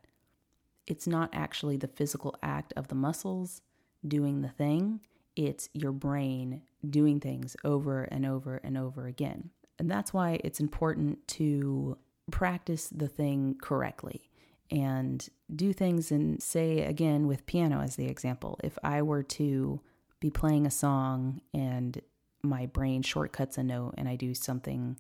it's 0.88 1.08
not 1.08 1.30
actually 1.34 1.76
the 1.76 1.90
physical 1.90 2.34
act 2.42 2.72
of 2.78 2.88
the 2.88 2.96
muscles 2.96 3.62
doing 4.08 4.42
the 4.42 4.50
thing, 4.50 5.02
it's 5.36 5.68
your 5.74 5.92
brain 5.92 6.62
doing 6.90 7.20
things 7.20 7.58
over 7.66 8.04
and 8.04 8.26
over 8.26 8.62
and 8.64 8.78
over 8.78 9.08
again. 9.08 9.50
And 9.78 9.92
that's 9.92 10.14
why 10.14 10.40
it's 10.42 10.62
important 10.62 11.28
to 11.30 11.98
practice 12.32 12.88
the 12.88 13.10
thing 13.10 13.58
correctly 13.62 14.30
and 14.72 15.28
do 15.54 15.74
things 15.74 16.12
and 16.12 16.42
say 16.42 16.80
again 16.80 17.28
with 17.28 17.46
piano 17.46 17.82
as 17.82 17.98
the 17.98 18.08
example. 18.08 18.58
If 18.64 18.78
I 18.84 19.02
were 19.02 19.24
to 19.24 19.82
be 20.26 20.32
playing 20.32 20.66
a 20.66 20.72
song 20.72 21.40
and 21.54 22.02
my 22.42 22.66
brain 22.66 23.04
shortcuts 23.04 23.60
a 23.60 23.64
note 23.64 23.94
and 23.96 24.10
I 24.10 24.16
do 24.16 24.34
something, 24.34 24.98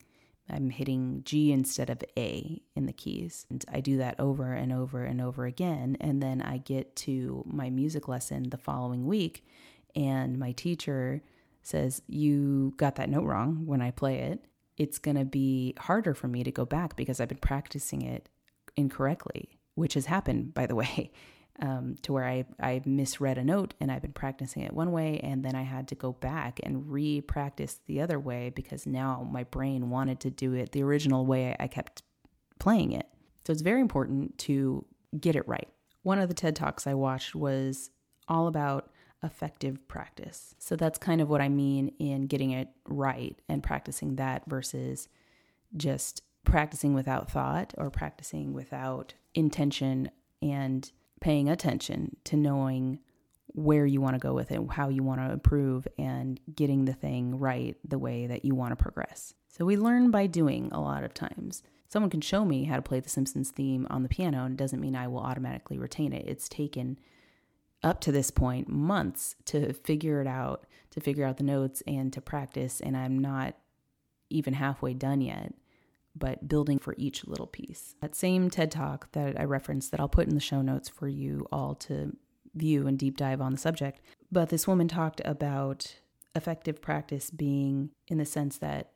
I'm 0.48 0.70
hitting 0.70 1.24
G 1.25 1.51
instead 1.51 1.89
of 1.89 2.03
A 2.15 2.62
in 2.75 2.86
the 2.86 2.94
keys. 2.94 3.48
And 3.50 3.65
I 3.74 3.79
do 3.79 3.98
that 3.98 4.20
over 4.20 4.53
and 4.53 4.72
over 4.72 5.03
and 5.03 5.20
over 5.20 5.48
again. 5.48 5.98
And 6.00 6.22
then 6.22 6.44
I 6.44 6.60
get 6.60 6.96
to 6.98 7.44
my 7.48 7.72
music 7.72 8.08
lesson 8.08 8.51
the 8.51 8.58
following 8.58 9.08
week, 9.08 9.44
and 9.96 10.38
my 10.38 10.51
teacher 10.51 11.24
says, 11.63 12.03
You 12.08 12.75
got 12.77 12.94
that 12.98 13.10
note 13.10 13.24
wrong 13.24 13.65
when 13.65 13.82
I 13.82 13.89
play 13.89 14.20
it. 14.20 14.46
It's 14.77 15.00
going 15.00 15.17
to 15.17 15.25
be 15.25 15.74
harder 15.79 16.13
for 16.13 16.27
me 16.27 16.44
to 16.44 16.51
go 16.51 16.65
back 16.65 16.96
because 16.96 17.20
I've 17.20 17.29
been 17.29 17.39
practicing 17.39 18.03
it 18.03 18.29
incorrectly, 18.77 19.58
which 19.74 19.96
has 19.96 20.05
happened, 20.05 20.53
by 20.53 20.67
the 20.67 20.75
way 20.84 21.12
um, 21.62 21.96
to 22.02 22.14
where 22.14 22.26
I, 22.26 22.46
I 22.60 22.82
misread 22.86 23.38
a 23.38 23.44
note 23.44 23.74
and 23.80 23.92
I've 23.92 24.02
been 24.02 24.14
practicing 24.14 24.64
it 24.64 24.74
one 24.74 24.92
way 24.92 25.20
and 25.24 25.44
then 25.44 25.56
I 25.56 25.64
had 25.64 25.88
to 25.90 25.96
go 25.96 26.12
back 26.12 26.60
and 26.64 26.92
re 26.92 27.22
practice 27.22 27.80
the 27.86 28.02
other 28.02 28.20
way 28.20 28.50
because 28.50 28.86
now 28.86 29.28
my 29.30 29.44
brain 29.44 29.90
wanted 29.90 30.20
to 30.22 30.30
do 30.30 30.54
it 30.54 30.72
the 30.72 30.84
original 30.84 31.26
way 31.26 31.56
I 31.60 31.68
kept 31.68 32.04
playing 32.60 32.92
it. 32.92 33.08
So 33.46 33.54
it's 33.54 33.62
very 33.62 33.82
important 33.82 34.38
to 34.40 34.86
get 35.20 35.36
it 35.36 35.48
right. 35.48 35.70
One 36.04 36.20
of 36.20 36.28
the 36.28 36.36
TED 36.36 36.56
Talks 36.56 36.88
I 36.88 36.94
watched 36.94 37.36
was 37.36 37.90
all 38.28 38.48
about 38.48 38.90
effective 39.24 39.88
practice. 39.88 40.56
So 40.60 40.76
that's 40.76 41.00
kind 41.00 41.22
of 41.22 41.30
what 41.30 41.42
I 41.42 41.50
mean 41.50 41.90
in 42.00 42.28
getting 42.28 42.52
it 42.52 42.70
right 42.88 43.38
and 43.50 43.64
practicing 43.64 44.18
that 44.18 44.44
versus 44.48 45.08
just 45.76 46.22
practicing 46.44 46.94
without 46.94 47.32
thought 47.32 47.74
or 47.78 47.90
practicing 47.90 48.54
without 48.54 49.14
intention 49.34 50.12
and 50.42 50.92
paying 51.22 51.50
attention 51.50 52.16
to 52.26 52.36
knowing 52.36 53.00
where 53.48 53.86
you 53.86 54.02
want 54.02 54.16
to 54.16 54.20
go 54.20 54.34
with 54.34 54.52
it, 54.52 54.60
how 54.72 54.90
you 54.90 55.02
want 55.02 55.22
to 55.22 55.32
improve, 55.32 55.88
and 55.98 56.40
getting 56.54 56.86
the 56.86 56.94
thing 56.94 57.40
right 57.40 57.78
the 57.88 57.98
way 57.98 58.28
that 58.28 58.44
you 58.44 58.54
want 58.54 58.72
to 58.72 58.76
progress. 58.76 59.34
So 59.48 59.64
we 59.64 59.78
learn 59.78 60.12
by 60.12 60.28
doing 60.28 60.70
a 60.72 60.82
lot 60.82 61.04
of 61.04 61.14
times. 61.14 61.64
Someone 61.88 62.10
can 62.10 62.22
show 62.22 62.44
me 62.44 62.66
how 62.66 62.76
to 62.76 62.82
play 62.82 63.00
the 63.00 63.10
Simpsons 63.10 63.52
theme 63.52 63.88
on 63.90 64.04
the 64.04 64.10
piano, 64.10 64.44
and 64.44 64.54
it 64.54 64.58
doesn't 64.58 64.82
mean 64.82 64.96
I 64.96 65.08
will 65.08 65.20
automatically 65.20 65.78
retain 65.78 66.12
it. 66.12 66.28
It's 66.28 66.50
taken 66.50 67.00
up 67.82 68.02
to 68.02 68.12
this 68.12 68.32
point 68.32 68.68
months 68.68 69.36
to 69.46 69.72
figure 69.72 70.20
it 70.20 70.28
out, 70.28 70.66
to 70.92 71.00
figure 71.00 71.26
out 71.26 71.38
the 71.38 71.44
notes 71.44 71.82
and 71.88 72.12
to 72.12 72.20
practice, 72.20 72.82
and 72.82 72.98
I'm 72.98 73.20
not 73.20 73.56
even 74.30 74.56
halfway 74.56 74.94
done 74.94 75.22
yet 75.22 75.54
but 76.16 76.48
building 76.48 76.80
for 76.80 76.96
each 76.98 77.26
little 77.26 77.48
piece. 77.48 77.96
That 78.02 78.16
same 78.16 78.50
TED 78.50 78.72
Talk 78.72 79.12
that 79.12 79.40
I 79.40 79.44
referenced, 79.44 79.92
that 79.92 80.00
I'll 80.00 80.08
put 80.08 80.28
in 80.28 80.36
the 80.36 80.40
show 80.40 80.62
notes 80.62 80.90
for 80.90 81.08
you 81.08 81.46
all 81.52 81.76
to 81.76 82.16
view 82.54 82.88
and 82.88 82.98
deep 82.98 83.18
dive 83.18 83.42
on 83.42 83.52
the 83.52 83.58
subject. 83.58 84.02
But 84.32 84.50
this 84.50 84.68
woman 84.68 84.88
talked 84.88 85.22
about 85.26 86.00
effective 86.36 86.82
practice 86.82 87.30
being 87.30 87.92
in 88.08 88.18
the 88.18 88.26
sense 88.26 88.58
that 88.58 88.92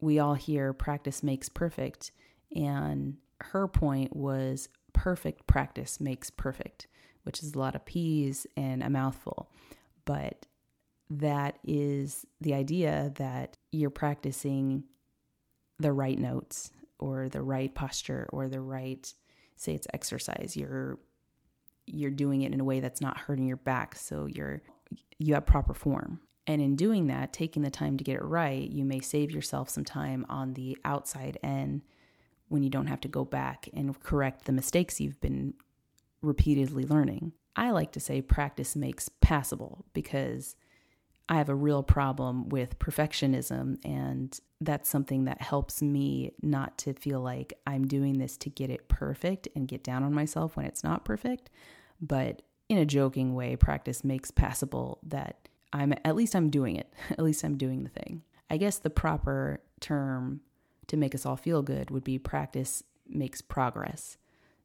we 0.00 0.18
all 0.18 0.34
hear 0.34 0.72
practice 0.72 1.22
makes 1.22 1.48
perfect. 1.48 2.12
And 2.54 3.16
her 3.40 3.68
point 3.68 4.14
was 4.14 4.68
perfect 4.92 5.46
practice 5.46 6.00
makes 6.00 6.30
perfect, 6.30 6.86
which 7.24 7.42
is 7.42 7.54
a 7.54 7.58
lot 7.58 7.74
of 7.74 7.84
P's 7.84 8.46
and 8.56 8.82
a 8.82 8.90
mouthful. 8.90 9.50
But 10.04 10.46
that 11.10 11.58
is 11.64 12.24
the 12.40 12.54
idea 12.54 13.12
that 13.16 13.56
you're 13.72 13.90
practicing 13.90 14.84
the 15.80 15.92
right 15.92 16.18
notes 16.18 16.70
or 16.98 17.28
the 17.28 17.42
right 17.42 17.74
posture 17.74 18.28
or 18.32 18.48
the 18.48 18.60
right 18.60 19.12
say 19.56 19.74
it's 19.74 19.86
exercise 19.92 20.56
you're 20.56 20.98
you're 21.86 22.10
doing 22.10 22.42
it 22.42 22.52
in 22.52 22.60
a 22.60 22.64
way 22.64 22.80
that's 22.80 23.00
not 23.00 23.18
hurting 23.18 23.46
your 23.46 23.56
back 23.56 23.94
so 23.94 24.26
you're 24.26 24.62
you 25.18 25.34
have 25.34 25.46
proper 25.46 25.74
form. 25.74 26.20
And 26.46 26.60
in 26.60 26.74
doing 26.74 27.06
that 27.08 27.32
taking 27.32 27.62
the 27.62 27.70
time 27.70 27.96
to 27.96 28.04
get 28.04 28.16
it 28.16 28.24
right 28.24 28.68
you 28.68 28.84
may 28.84 29.00
save 29.00 29.30
yourself 29.30 29.68
some 29.68 29.84
time 29.84 30.26
on 30.28 30.54
the 30.54 30.76
outside 30.84 31.38
end 31.42 31.82
when 32.48 32.62
you 32.62 32.70
don't 32.70 32.88
have 32.88 33.00
to 33.02 33.08
go 33.08 33.24
back 33.24 33.68
and 33.72 33.98
correct 34.00 34.44
the 34.44 34.52
mistakes 34.52 35.00
you've 35.00 35.20
been 35.20 35.54
repeatedly 36.20 36.84
learning. 36.84 37.32
I 37.54 37.70
like 37.70 37.92
to 37.92 38.00
say 38.00 38.22
practice 38.22 38.74
makes 38.74 39.08
passable 39.20 39.84
because 39.92 40.56
I 41.30 41.36
have 41.36 41.48
a 41.48 41.54
real 41.54 41.84
problem 41.84 42.48
with 42.48 42.80
perfectionism, 42.80 43.78
and 43.84 44.38
that's 44.60 44.90
something 44.90 45.26
that 45.26 45.40
helps 45.40 45.80
me 45.80 46.32
not 46.42 46.76
to 46.78 46.92
feel 46.92 47.20
like 47.20 47.52
I'm 47.68 47.86
doing 47.86 48.18
this 48.18 48.36
to 48.38 48.50
get 48.50 48.68
it 48.68 48.88
perfect 48.88 49.46
and 49.54 49.68
get 49.68 49.84
down 49.84 50.02
on 50.02 50.12
myself 50.12 50.56
when 50.56 50.66
it's 50.66 50.82
not 50.82 51.04
perfect. 51.04 51.48
But 52.00 52.42
in 52.68 52.78
a 52.78 52.84
joking 52.84 53.36
way, 53.36 53.54
practice 53.54 54.02
makes 54.02 54.32
passable 54.32 54.98
that 55.04 55.48
I'm 55.72 55.94
at 56.04 56.16
least 56.16 56.34
I'm 56.34 56.50
doing 56.50 56.74
it. 56.74 56.92
At 57.10 57.20
least 57.20 57.44
I'm 57.44 57.56
doing 57.56 57.84
the 57.84 57.90
thing. 57.90 58.22
I 58.50 58.56
guess 58.56 58.78
the 58.78 58.90
proper 58.90 59.60
term 59.78 60.40
to 60.88 60.96
make 60.96 61.14
us 61.14 61.24
all 61.24 61.36
feel 61.36 61.62
good 61.62 61.92
would 61.92 62.02
be 62.02 62.18
practice 62.18 62.82
makes 63.08 63.40
progress. 63.40 64.16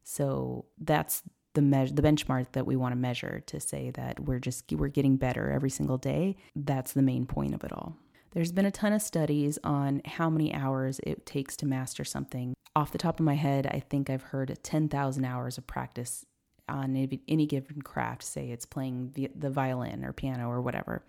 So 0.02 0.64
that's 0.80 1.22
the 1.56 1.62
me- 1.62 1.90
the 1.90 2.02
benchmark 2.02 2.52
that 2.52 2.66
we 2.66 2.76
want 2.76 2.92
to 2.92 2.96
measure 2.96 3.42
to 3.46 3.58
say 3.58 3.90
that 3.92 4.20
we're 4.20 4.38
just 4.38 4.70
we're 4.72 4.88
getting 4.88 5.16
better 5.16 5.50
every 5.50 5.70
single 5.70 5.96
day. 5.98 6.36
That's 6.54 6.92
the 6.92 7.02
main 7.02 7.26
point 7.26 7.54
of 7.54 7.64
it 7.64 7.72
all. 7.72 7.96
There's 8.32 8.52
been 8.52 8.66
a 8.66 8.70
ton 8.70 8.92
of 8.92 9.00
studies 9.00 9.58
on 9.64 10.02
how 10.04 10.28
many 10.28 10.52
hours 10.52 11.00
it 11.02 11.24
takes 11.24 11.56
to 11.56 11.66
master 11.66 12.04
something. 12.04 12.54
Off 12.76 12.92
the 12.92 12.98
top 12.98 13.18
of 13.18 13.24
my 13.24 13.34
head, 13.34 13.66
I 13.66 13.80
think 13.80 14.10
I've 14.10 14.24
heard 14.24 14.56
10,000 14.62 15.24
hours 15.24 15.56
of 15.56 15.66
practice 15.66 16.26
on 16.68 16.94
any 17.26 17.46
given 17.46 17.80
craft, 17.80 18.22
say 18.22 18.50
it's 18.50 18.66
playing 18.66 19.30
the 19.34 19.50
violin 19.50 20.04
or 20.04 20.12
piano 20.12 20.50
or 20.50 20.60
whatever. 20.60 21.02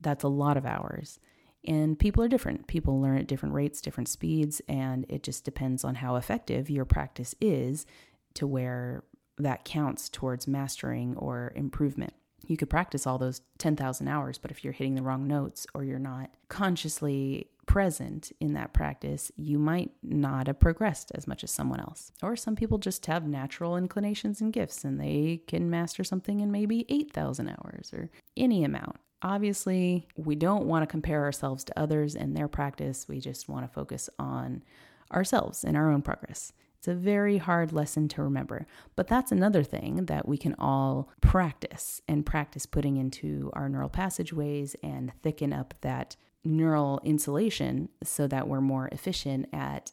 That's 0.00 0.22
a 0.22 0.28
lot 0.28 0.56
of 0.56 0.64
hours. 0.64 1.18
And 1.66 1.98
people 1.98 2.22
are 2.22 2.28
different. 2.28 2.68
People 2.68 3.00
learn 3.00 3.18
at 3.18 3.26
different 3.26 3.54
rates, 3.54 3.80
different 3.80 4.08
speeds, 4.08 4.62
and 4.68 5.04
it 5.08 5.24
just 5.24 5.44
depends 5.44 5.82
on 5.82 5.96
how 5.96 6.14
effective 6.14 6.70
your 6.70 6.84
practice 6.84 7.34
is 7.40 7.86
to 8.34 8.46
where 8.46 9.02
that 9.40 9.64
counts 9.64 10.08
towards 10.08 10.46
mastering 10.46 11.16
or 11.16 11.52
improvement. 11.54 12.14
You 12.46 12.56
could 12.56 12.70
practice 12.70 13.06
all 13.06 13.18
those 13.18 13.42
10,000 13.58 14.08
hours, 14.08 14.38
but 14.38 14.50
if 14.50 14.64
you're 14.64 14.72
hitting 14.72 14.94
the 14.94 15.02
wrong 15.02 15.26
notes 15.26 15.66
or 15.74 15.84
you're 15.84 15.98
not 15.98 16.30
consciously 16.48 17.48
present 17.66 18.32
in 18.40 18.54
that 18.54 18.72
practice, 18.72 19.30
you 19.36 19.58
might 19.58 19.92
not 20.02 20.48
have 20.48 20.58
progressed 20.58 21.12
as 21.14 21.28
much 21.28 21.44
as 21.44 21.52
someone 21.52 21.78
else. 21.78 22.10
Or 22.22 22.34
some 22.34 22.56
people 22.56 22.78
just 22.78 23.06
have 23.06 23.28
natural 23.28 23.76
inclinations 23.76 24.40
and 24.40 24.52
gifts 24.52 24.84
and 24.84 25.00
they 25.00 25.42
can 25.46 25.70
master 25.70 26.02
something 26.02 26.40
in 26.40 26.50
maybe 26.50 26.84
8,000 26.88 27.48
hours 27.48 27.92
or 27.92 28.10
any 28.36 28.64
amount. 28.64 28.96
Obviously, 29.22 30.08
we 30.16 30.34
don't 30.34 30.66
want 30.66 30.82
to 30.82 30.90
compare 30.90 31.22
ourselves 31.22 31.62
to 31.64 31.78
others 31.78 32.16
and 32.16 32.36
their 32.36 32.48
practice. 32.48 33.06
We 33.06 33.20
just 33.20 33.48
want 33.48 33.64
to 33.64 33.72
focus 33.72 34.10
on 34.18 34.64
ourselves 35.12 35.62
and 35.62 35.76
our 35.76 35.92
own 35.92 36.02
progress. 36.02 36.52
It's 36.80 36.88
a 36.88 36.94
very 36.94 37.36
hard 37.36 37.74
lesson 37.74 38.08
to 38.08 38.22
remember. 38.22 38.66
But 38.96 39.06
that's 39.06 39.30
another 39.30 39.62
thing 39.62 40.06
that 40.06 40.26
we 40.26 40.38
can 40.38 40.54
all 40.58 41.10
practice 41.20 42.00
and 42.08 42.24
practice 42.24 42.64
putting 42.64 42.96
into 42.96 43.50
our 43.52 43.68
neural 43.68 43.90
passageways 43.90 44.74
and 44.82 45.12
thicken 45.22 45.52
up 45.52 45.74
that 45.82 46.16
neural 46.42 46.98
insulation 47.04 47.90
so 48.02 48.26
that 48.28 48.48
we're 48.48 48.62
more 48.62 48.88
efficient 48.92 49.46
at 49.52 49.92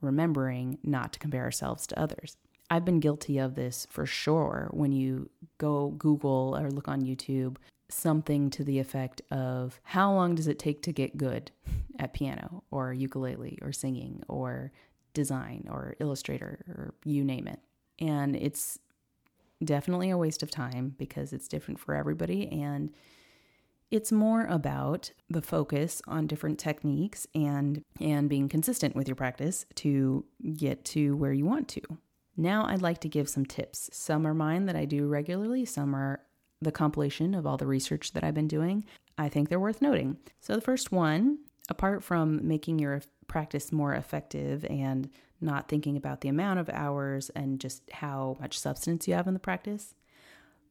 remembering 0.00 0.78
not 0.82 1.12
to 1.12 1.20
compare 1.20 1.44
ourselves 1.44 1.86
to 1.86 1.98
others. 2.00 2.36
I've 2.68 2.84
been 2.84 2.98
guilty 2.98 3.38
of 3.38 3.54
this 3.54 3.86
for 3.88 4.04
sure 4.04 4.68
when 4.72 4.90
you 4.90 5.30
go 5.58 5.90
Google 5.90 6.56
or 6.60 6.72
look 6.72 6.88
on 6.88 7.02
YouTube 7.02 7.56
something 7.88 8.50
to 8.50 8.64
the 8.64 8.80
effect 8.80 9.22
of 9.30 9.78
how 9.84 10.12
long 10.12 10.34
does 10.34 10.48
it 10.48 10.58
take 10.58 10.82
to 10.82 10.92
get 10.92 11.16
good 11.16 11.52
at 12.00 12.12
piano 12.12 12.64
or 12.72 12.92
ukulele 12.92 13.60
or 13.62 13.72
singing 13.72 14.24
or 14.26 14.72
design 15.16 15.66
or 15.68 15.96
illustrator 15.98 16.60
or 16.68 16.94
you 17.04 17.24
name 17.24 17.48
it. 17.48 17.58
And 17.98 18.36
it's 18.36 18.78
definitely 19.64 20.10
a 20.10 20.18
waste 20.18 20.42
of 20.42 20.50
time 20.50 20.94
because 20.98 21.32
it's 21.32 21.48
different 21.48 21.80
for 21.80 21.94
everybody 21.94 22.46
and 22.52 22.92
it's 23.90 24.12
more 24.12 24.44
about 24.46 25.10
the 25.30 25.40
focus 25.40 26.02
on 26.06 26.26
different 26.26 26.58
techniques 26.58 27.26
and 27.34 27.82
and 28.00 28.28
being 28.28 28.48
consistent 28.48 28.94
with 28.94 29.08
your 29.08 29.14
practice 29.14 29.64
to 29.76 30.24
get 30.56 30.84
to 30.84 31.16
where 31.16 31.32
you 31.32 31.46
want 31.46 31.68
to. 31.68 31.80
Now 32.36 32.66
I'd 32.66 32.82
like 32.82 33.00
to 33.00 33.08
give 33.08 33.28
some 33.28 33.46
tips. 33.46 33.88
Some 33.92 34.26
are 34.26 34.34
mine 34.34 34.66
that 34.66 34.76
I 34.76 34.84
do 34.84 35.06
regularly, 35.06 35.64
some 35.64 35.94
are 35.94 36.20
the 36.60 36.72
compilation 36.72 37.34
of 37.34 37.46
all 37.46 37.56
the 37.56 37.66
research 37.66 38.12
that 38.12 38.24
I've 38.24 38.34
been 38.34 38.48
doing. 38.48 38.84
I 39.18 39.28
think 39.28 39.48
they're 39.48 39.60
worth 39.60 39.80
noting. 39.80 40.18
So 40.40 40.54
the 40.54 40.60
first 40.60 40.92
one, 40.92 41.38
apart 41.70 42.02
from 42.02 42.46
making 42.46 42.78
your 42.78 43.00
practice 43.28 43.72
more 43.72 43.94
effective 43.94 44.64
and 44.66 45.10
not 45.40 45.68
thinking 45.68 45.96
about 45.96 46.20
the 46.20 46.28
amount 46.28 46.58
of 46.58 46.68
hours 46.70 47.30
and 47.30 47.60
just 47.60 47.82
how 47.90 48.36
much 48.40 48.58
substance 48.58 49.06
you 49.06 49.14
have 49.14 49.26
in 49.26 49.34
the 49.34 49.40
practice, 49.40 49.94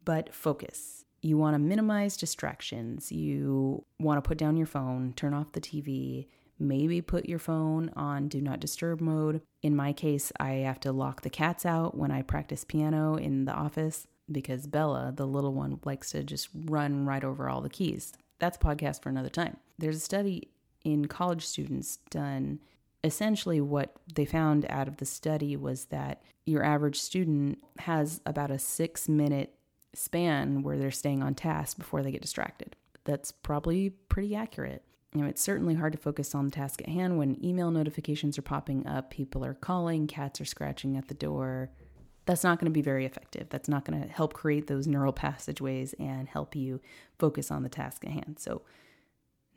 but 0.04 0.34
focus. 0.34 1.06
You 1.22 1.38
want 1.38 1.56
to 1.56 1.60
minimize 1.60 2.18
distractions. 2.18 3.12
You 3.12 3.84
want 4.00 4.24
to 4.24 4.28
put 4.28 4.38
down 4.38 4.58
your 4.58 4.68
phone, 4.68 5.14
turn 5.16 5.34
off 5.34 5.54
the 5.54 5.62
TV, 5.62 6.28
maybe 6.60 7.02
put 7.02 7.28
your 7.28 7.40
phone 7.40 7.92
on 7.96 8.28
do 8.28 8.42
not 8.42 8.60
disturb 8.60 9.02
mode. 9.02 9.42
In 9.62 9.76
my 9.76 9.94
case, 9.94 10.32
I 10.40 10.52
have 10.52 10.80
to 10.82 10.92
lock 10.92 11.22
the 11.22 11.30
cats 11.30 11.66
out 11.66 11.98
when 11.98 12.12
I 12.12 12.22
practice 12.22 12.64
piano 12.64 13.16
in 13.16 13.46
the 13.46 13.54
office 13.54 14.08
because 14.32 14.68
Bella, 14.68 15.14
the 15.16 15.28
little 15.28 15.54
one, 15.54 15.80
likes 15.84 16.12
to 16.12 16.24
just 16.24 16.50
run 16.54 17.06
right 17.06 17.24
over 17.24 17.50
all 17.50 17.62
the 17.62 17.70
keys. 17.70 18.14
That's 18.40 18.58
a 18.58 18.60
podcast 18.60 19.02
for 19.02 19.10
another 19.10 19.30
time. 19.30 19.58
There's 19.78 19.98
a 19.98 20.02
study 20.02 20.50
in 20.86 21.08
college 21.08 21.46
students 21.46 21.98
done 22.10 22.60
essentially 23.04 23.62
what 23.62 23.96
they 24.16 24.26
found 24.26 24.66
out 24.70 24.88
of 24.88 24.98
the 24.98 25.06
study 25.06 25.56
was 25.56 25.86
that 25.86 26.22
your 26.46 26.64
average 26.64 27.00
student 27.00 27.60
has 27.80 28.22
about 28.26 28.52
a 28.52 28.58
six 28.58 29.10
minute 29.10 29.54
span 29.94 30.64
where 30.64 30.78
they're 30.78 30.92
staying 30.92 31.22
on 31.22 31.36
task 31.36 31.78
before 31.78 32.02
they 32.02 32.12
get 32.12 32.22
distracted. 32.22 32.76
That's 33.04 33.32
probably 33.32 33.90
pretty 33.90 34.36
accurate. 34.36 34.84
You 35.14 35.22
know, 35.22 35.28
it's 35.28 35.42
certainly 35.42 35.76
hard 35.76 35.94
to 35.94 36.00
focus 36.00 36.36
on 36.36 36.46
the 36.46 36.52
task 36.52 36.82
at 36.82 36.90
hand 36.90 37.18
when 37.18 37.44
email 37.44 37.72
notifications 37.72 38.38
are 38.38 38.44
popping 38.44 38.86
up, 38.86 39.12
people 39.12 39.46
are 39.46 39.54
calling, 39.54 40.08
cats 40.08 40.42
are 40.42 40.46
scratching 40.46 40.98
at 40.98 41.08
the 41.08 41.14
door. 41.14 41.70
That's 42.26 42.44
not 42.44 42.60
going 42.60 42.66
to 42.66 42.74
be 42.74 42.82
very 42.82 43.06
effective. 43.06 43.48
That's 43.50 43.70
not 43.70 43.86
going 43.86 44.02
to 44.02 44.10
help 44.10 44.34
create 44.34 44.68
those 44.68 44.88
neural 44.88 45.14
passageways 45.14 45.94
and 46.00 46.28
help 46.28 46.56
you 46.56 46.82
focus 47.20 47.52
on 47.52 47.62
the 47.64 47.70
task 47.70 48.04
at 48.04 48.12
hand. 48.12 48.38
So, 48.40 48.64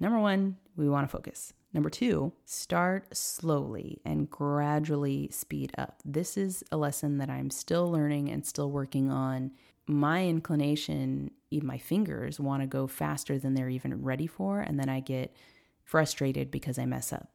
Number 0.01 0.19
one, 0.19 0.57
we 0.77 0.89
want 0.89 1.09
to 1.09 1.17
focus. 1.17 1.53
Number 1.73 1.91
two, 1.91 2.33
start 2.45 3.15
slowly 3.15 4.01
and 4.05 4.31
gradually 4.31 5.29
speed 5.31 5.73
up. 5.77 6.01
This 6.05 6.37
is 6.37 6.65
a 6.73 6.77
lesson 6.77 7.19
that 7.19 7.29
I'm 7.29 7.51
still 7.51 7.91
learning 7.91 8.31
and 8.31 8.47
still 8.47 8.71
working 8.71 9.11
on. 9.11 9.53
My 9.87 10.27
inclination, 10.27 11.31
even 11.51 11.67
my 11.67 11.79
fingers, 11.79 12.41
want 12.41 12.63
to 12.63 12.67
go 12.67 12.87
faster 12.87 13.39
than 13.39 13.55
they're 13.55 13.69
even 13.69 14.03
ready 14.03 14.27
for, 14.27 14.61
and 14.61 14.79
then 14.79 14.89
I 14.89 15.01
get 15.01 15.35
frustrated 15.83 16.51
because 16.51 16.79
I 16.79 16.87
mess 16.87 17.13
up. 17.13 17.29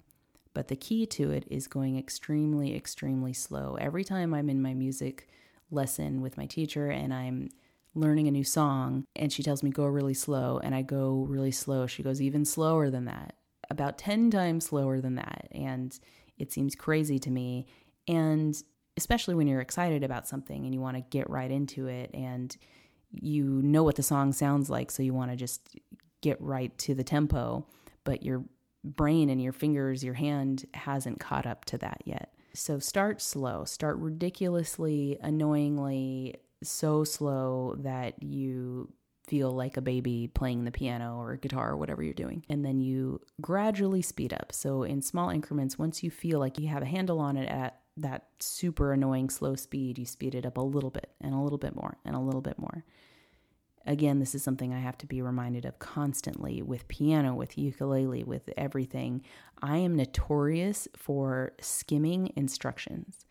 But 0.53 0.67
the 0.67 0.75
key 0.75 1.05
to 1.07 1.31
it 1.31 1.45
is 1.49 1.67
going 1.67 1.97
extremely, 1.97 2.75
extremely 2.75 3.33
slow. 3.33 3.75
Every 3.79 4.03
time 4.03 4.33
I'm 4.33 4.49
in 4.49 4.61
my 4.61 4.73
music 4.73 5.27
lesson 5.71 6.21
with 6.21 6.37
my 6.37 6.45
teacher 6.45 6.89
and 6.89 7.13
I'm 7.13 7.49
learning 7.95 8.27
a 8.27 8.31
new 8.31 8.43
song 8.43 9.05
and 9.15 9.31
she 9.31 9.43
tells 9.43 9.63
me 9.63 9.69
go 9.69 9.85
really 9.85 10.13
slow 10.13 10.59
and 10.63 10.73
I 10.73 10.81
go 10.81 11.25
really 11.29 11.51
slow. 11.51 11.85
She 11.87 12.03
goes 12.03 12.21
even 12.21 12.45
slower 12.45 12.89
than 12.89 13.05
that, 13.05 13.35
about 13.69 13.97
10 13.97 14.31
times 14.31 14.65
slower 14.65 14.99
than 14.99 15.15
that. 15.15 15.47
And 15.51 15.97
it 16.37 16.51
seems 16.51 16.75
crazy 16.75 17.19
to 17.19 17.29
me. 17.29 17.67
And 18.07 18.55
especially 18.97 19.35
when 19.35 19.47
you're 19.47 19.61
excited 19.61 20.03
about 20.03 20.27
something 20.27 20.65
and 20.65 20.73
you 20.73 20.81
want 20.81 20.97
to 20.97 21.03
get 21.09 21.29
right 21.29 21.49
into 21.49 21.87
it 21.87 22.11
and 22.13 22.55
you 23.11 23.61
know 23.63 23.83
what 23.83 23.95
the 23.95 24.03
song 24.03 24.33
sounds 24.33 24.69
like, 24.69 24.89
so 24.89 25.03
you 25.03 25.13
want 25.13 25.31
to 25.31 25.37
just 25.37 25.75
get 26.21 26.41
right 26.41 26.75
to 26.79 26.95
the 26.95 27.03
tempo, 27.03 27.67
but 28.03 28.23
your 28.23 28.43
brain 28.83 29.29
and 29.29 29.41
your 29.41 29.53
fingers, 29.53 30.03
your 30.03 30.15
hand 30.15 30.65
hasn't 30.73 31.19
caught 31.19 31.45
up 31.45 31.65
to 31.65 31.77
that 31.77 32.01
yet. 32.05 32.33
So 32.55 32.79
start 32.79 33.21
slow, 33.21 33.65
start 33.65 33.97
ridiculously, 33.97 35.17
annoyingly 35.21 36.35
so 36.63 37.03
slow 37.03 37.75
that 37.79 38.21
you 38.21 38.91
feel 39.27 39.51
like 39.51 39.77
a 39.77 39.81
baby 39.81 40.29
playing 40.33 40.65
the 40.65 40.71
piano 40.71 41.17
or 41.17 41.37
guitar 41.37 41.71
or 41.71 41.77
whatever 41.77 42.03
you're 42.03 42.13
doing. 42.13 42.45
And 42.49 42.65
then 42.65 42.79
you 42.79 43.21
gradually 43.41 44.01
speed 44.01 44.33
up. 44.33 44.51
So, 44.51 44.83
in 44.83 45.01
small 45.01 45.29
increments, 45.29 45.79
once 45.79 46.03
you 46.03 46.11
feel 46.11 46.39
like 46.39 46.59
you 46.59 46.67
have 46.67 46.83
a 46.83 46.87
handle 46.87 47.19
on 47.19 47.37
it 47.37 47.49
at 47.49 47.79
that 47.97 48.27
super 48.39 48.91
annoying 48.91 49.29
slow 49.29 49.55
speed, 49.55 49.97
you 49.97 50.05
speed 50.05 50.35
it 50.35 50.45
up 50.45 50.57
a 50.57 50.61
little 50.61 50.89
bit 50.89 51.11
and 51.21 51.33
a 51.33 51.39
little 51.39 51.57
bit 51.57 51.75
more 51.75 51.97
and 52.05 52.15
a 52.15 52.19
little 52.19 52.41
bit 52.41 52.59
more. 52.59 52.83
Again, 53.85 54.19
this 54.19 54.33
is 54.33 54.41
something 54.41 54.73
I 54.73 54.79
have 54.79 54.97
to 54.99 55.05
be 55.05 55.21
reminded 55.21 55.65
of 55.65 55.77
constantly 55.79 56.61
with 56.61 56.87
piano, 56.87 57.35
with 57.35 57.57
ukulele, 57.57 58.23
with 58.23 58.49
everything. 58.55 59.23
I 59.61 59.77
am 59.77 59.95
notorious 59.95 60.87
for 60.95 61.51
skimming 61.59 62.31
instructions 62.35 63.25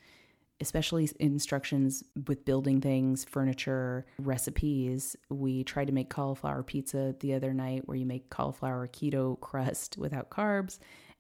especially 0.63 1.11
instructions 1.21 2.03
with 2.27 2.45
building 2.45 2.81
things, 2.81 3.25
furniture, 3.25 4.07
recipes. 4.19 5.17
We 5.29 5.65
tried 5.65 5.89
to 5.89 5.93
make 5.93 6.09
cauliflower 6.09 6.63
pizza 6.63 7.15
the 7.21 7.35
other 7.35 7.53
night 7.53 7.83
where 7.87 7.97
you 7.97 8.07
make 8.07 8.31
cauliflower 8.31 8.89
keto 8.89 9.39
crust 9.41 9.99
without 9.99 10.31
carbs. 10.31 10.79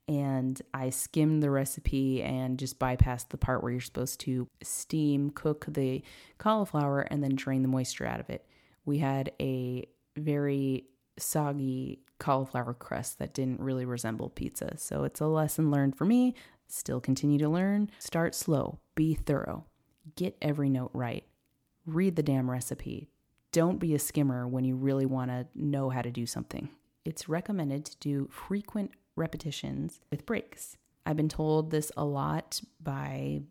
And 0.08 0.60
I 0.74 0.90
skimmed 0.90 1.42
the 1.42 1.50
recipe 1.50 2.22
and 2.22 2.58
just 2.58 2.78
bypassed 2.78 3.28
the 3.28 3.38
part 3.38 3.62
where 3.62 3.72
you're 3.72 3.80
supposed 3.80 4.20
to 4.20 4.48
steam 4.62 5.30
cook 5.30 5.66
the 5.68 6.02
cauliflower 6.38 7.02
and 7.02 7.22
then 7.22 7.34
drain 7.36 7.62
the 7.62 7.68
moisture 7.68 8.06
out 8.06 8.20
of 8.20 8.30
it. 8.30 8.46
We 8.84 8.98
had 8.98 9.32
a 9.40 9.86
very 10.16 10.86
soggy 11.18 12.00
cauliflower 12.18 12.74
crust 12.74 13.18
that 13.18 13.34
didn't 13.34 13.60
really 13.60 13.84
resemble 13.84 14.30
pizza. 14.30 14.76
So 14.76 15.04
it's 15.04 15.20
a 15.20 15.26
lesson 15.26 15.70
learned 15.70 15.96
for 15.96 16.04
me. 16.04 16.34
Still 16.72 17.02
continue 17.02 17.38
to 17.38 17.50
learn. 17.50 17.90
Start 17.98 18.34
slow. 18.34 18.78
Be 18.94 19.12
thorough. 19.12 19.66
Get 20.16 20.38
every 20.40 20.70
note 20.70 20.90
right. 20.94 21.22
Read 21.84 22.16
the 22.16 22.22
damn 22.22 22.50
recipe. 22.50 23.10
Don't 23.52 23.78
be 23.78 23.94
a 23.94 23.98
skimmer 23.98 24.48
when 24.48 24.64
you 24.64 24.74
really 24.74 25.04
want 25.04 25.30
to 25.30 25.46
know 25.54 25.90
how 25.90 26.00
to 26.00 26.10
do 26.10 26.24
something. 26.24 26.70
It's 27.04 27.28
recommended 27.28 27.84
to 27.84 27.98
do 27.98 28.28
frequent 28.32 28.92
repetitions 29.16 30.00
with 30.10 30.24
breaks. 30.24 30.78
I've 31.04 31.18
been 31.18 31.28
told 31.28 31.70
this 31.70 31.92
a 31.94 32.06
lot 32.06 32.62
by, 32.82 33.42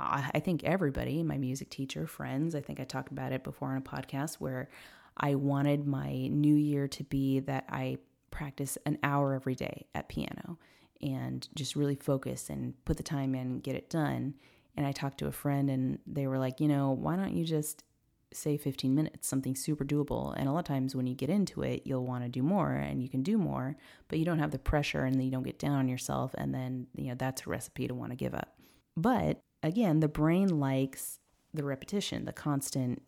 I 0.00 0.40
think, 0.40 0.64
everybody, 0.64 1.22
my 1.22 1.38
music 1.38 1.70
teacher, 1.70 2.08
friends. 2.08 2.56
I 2.56 2.60
think 2.60 2.80
I 2.80 2.84
talked 2.84 3.12
about 3.12 3.30
it 3.30 3.44
before 3.44 3.68
on 3.68 3.76
a 3.76 3.82
podcast 3.82 4.40
where 4.40 4.68
I 5.16 5.36
wanted 5.36 5.86
my 5.86 6.26
new 6.26 6.56
year 6.56 6.88
to 6.88 7.04
be 7.04 7.38
that 7.40 7.66
I 7.68 7.98
practice 8.32 8.76
an 8.84 8.98
hour 9.04 9.32
every 9.32 9.54
day 9.54 9.86
at 9.94 10.08
piano 10.08 10.58
and 11.02 11.46
just 11.54 11.76
really 11.76 11.96
focus 11.96 12.48
and 12.50 12.74
put 12.84 12.96
the 12.96 13.02
time 13.02 13.34
in, 13.34 13.40
and 13.40 13.62
get 13.62 13.76
it 13.76 13.90
done. 13.90 14.34
And 14.76 14.86
I 14.86 14.92
talked 14.92 15.18
to 15.18 15.26
a 15.26 15.32
friend 15.32 15.70
and 15.70 15.98
they 16.06 16.26
were 16.26 16.38
like, 16.38 16.60
you 16.60 16.68
know, 16.68 16.90
why 16.90 17.16
don't 17.16 17.34
you 17.34 17.44
just 17.44 17.84
say 18.32 18.56
15 18.56 18.94
minutes, 18.94 19.28
something 19.28 19.54
super 19.54 19.84
doable. 19.84 20.34
And 20.36 20.48
a 20.48 20.52
lot 20.52 20.60
of 20.60 20.64
times 20.64 20.96
when 20.96 21.06
you 21.06 21.14
get 21.14 21.30
into 21.30 21.62
it, 21.62 21.82
you'll 21.84 22.04
want 22.04 22.24
to 22.24 22.28
do 22.28 22.42
more 22.42 22.72
and 22.72 23.00
you 23.00 23.08
can 23.08 23.22
do 23.22 23.38
more, 23.38 23.76
but 24.08 24.18
you 24.18 24.24
don't 24.24 24.40
have 24.40 24.50
the 24.50 24.58
pressure 24.58 25.04
and 25.04 25.14
then 25.14 25.22
you 25.22 25.30
don't 25.30 25.44
get 25.44 25.58
down 25.58 25.78
on 25.78 25.88
yourself. 25.88 26.34
And 26.36 26.52
then, 26.52 26.88
you 26.96 27.08
know, 27.08 27.14
that's 27.16 27.46
a 27.46 27.50
recipe 27.50 27.86
to 27.86 27.94
want 27.94 28.10
to 28.10 28.16
give 28.16 28.34
up. 28.34 28.56
But 28.96 29.40
again, 29.62 30.00
the 30.00 30.08
brain 30.08 30.60
likes 30.60 31.20
the 31.52 31.64
repetition, 31.64 32.24
the 32.24 32.32
constant 32.32 33.02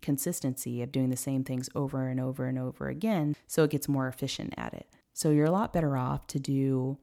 consistency 0.00 0.82
of 0.82 0.92
doing 0.92 1.10
the 1.10 1.16
same 1.16 1.44
things 1.44 1.68
over 1.74 2.08
and 2.08 2.20
over 2.20 2.46
and 2.46 2.58
over 2.58 2.88
again. 2.88 3.36
So 3.46 3.64
it 3.64 3.70
gets 3.70 3.88
more 3.88 4.08
efficient 4.08 4.54
at 4.56 4.72
it. 4.72 4.86
So 5.12 5.30
you're 5.30 5.46
a 5.46 5.50
lot 5.50 5.72
better 5.72 5.96
off 5.96 6.26
to 6.28 6.38
do 6.38 6.98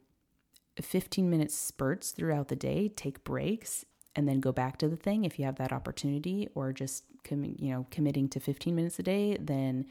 15 0.82 1.30
minute 1.30 1.52
spurts 1.52 2.12
throughout 2.12 2.48
the 2.48 2.56
day, 2.56 2.90
take 2.90 3.24
breaks, 3.24 3.86
and 4.16 4.28
then 4.28 4.40
go 4.40 4.52
back 4.52 4.78
to 4.78 4.88
the 4.88 4.96
thing 4.96 5.26
if 5.26 5.38
you 5.38 5.46
have 5.46 5.58
that 5.58 5.72
opportunity, 5.72 6.48
or 6.56 6.74
just 6.74 7.04
com- 7.24 7.56
you 7.60 7.72
know 7.72 7.86
committing 7.92 8.28
to 8.30 8.40
15 8.40 8.76
minutes 8.76 9.00
a 9.00 9.04
day, 9.04 9.38
then 9.40 9.86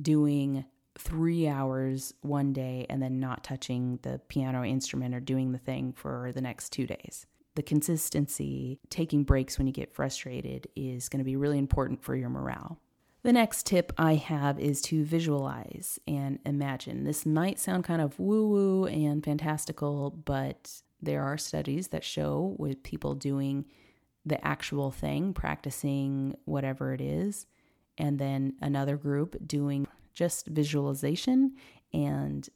doing 0.00 0.64
three 0.96 1.48
hours 1.48 2.14
one 2.20 2.52
day 2.52 2.86
and 2.88 3.02
then 3.02 3.18
not 3.18 3.42
touching 3.42 3.98
the 4.02 4.20
piano 4.28 4.64
instrument 4.64 5.14
or 5.14 5.20
doing 5.20 5.52
the 5.52 5.58
thing 5.58 5.92
for 5.92 6.30
the 6.32 6.40
next 6.40 6.70
two 6.70 6.86
days. 6.86 7.26
The 7.56 7.62
consistency, 7.62 8.80
taking 8.90 9.24
breaks 9.24 9.58
when 9.58 9.66
you 9.66 9.72
get 9.72 9.94
frustrated, 9.94 10.68
is 10.74 11.08
going 11.08 11.18
to 11.18 11.24
be 11.24 11.36
really 11.36 11.58
important 11.58 12.02
for 12.02 12.14
your 12.16 12.28
morale. 12.28 12.78
The 13.24 13.32
next 13.32 13.64
tip 13.64 13.90
I 13.96 14.16
have 14.16 14.60
is 14.60 14.82
to 14.82 15.02
visualize 15.02 15.98
and 16.06 16.40
imagine. 16.44 17.04
This 17.04 17.24
might 17.24 17.58
sound 17.58 17.82
kind 17.84 18.02
of 18.02 18.18
woo 18.20 18.46
woo 18.50 18.84
and 18.84 19.24
fantastical, 19.24 20.10
but 20.10 20.82
there 21.00 21.22
are 21.22 21.38
studies 21.38 21.88
that 21.88 22.04
show 22.04 22.54
with 22.58 22.82
people 22.82 23.14
doing 23.14 23.64
the 24.26 24.46
actual 24.46 24.90
thing, 24.90 25.32
practicing 25.32 26.36
whatever 26.44 26.92
it 26.92 27.00
is, 27.00 27.46
and 27.96 28.18
then 28.18 28.56
another 28.60 28.98
group 28.98 29.36
doing 29.46 29.88
just 30.12 30.46
visualization 30.46 31.54
and 31.94 32.50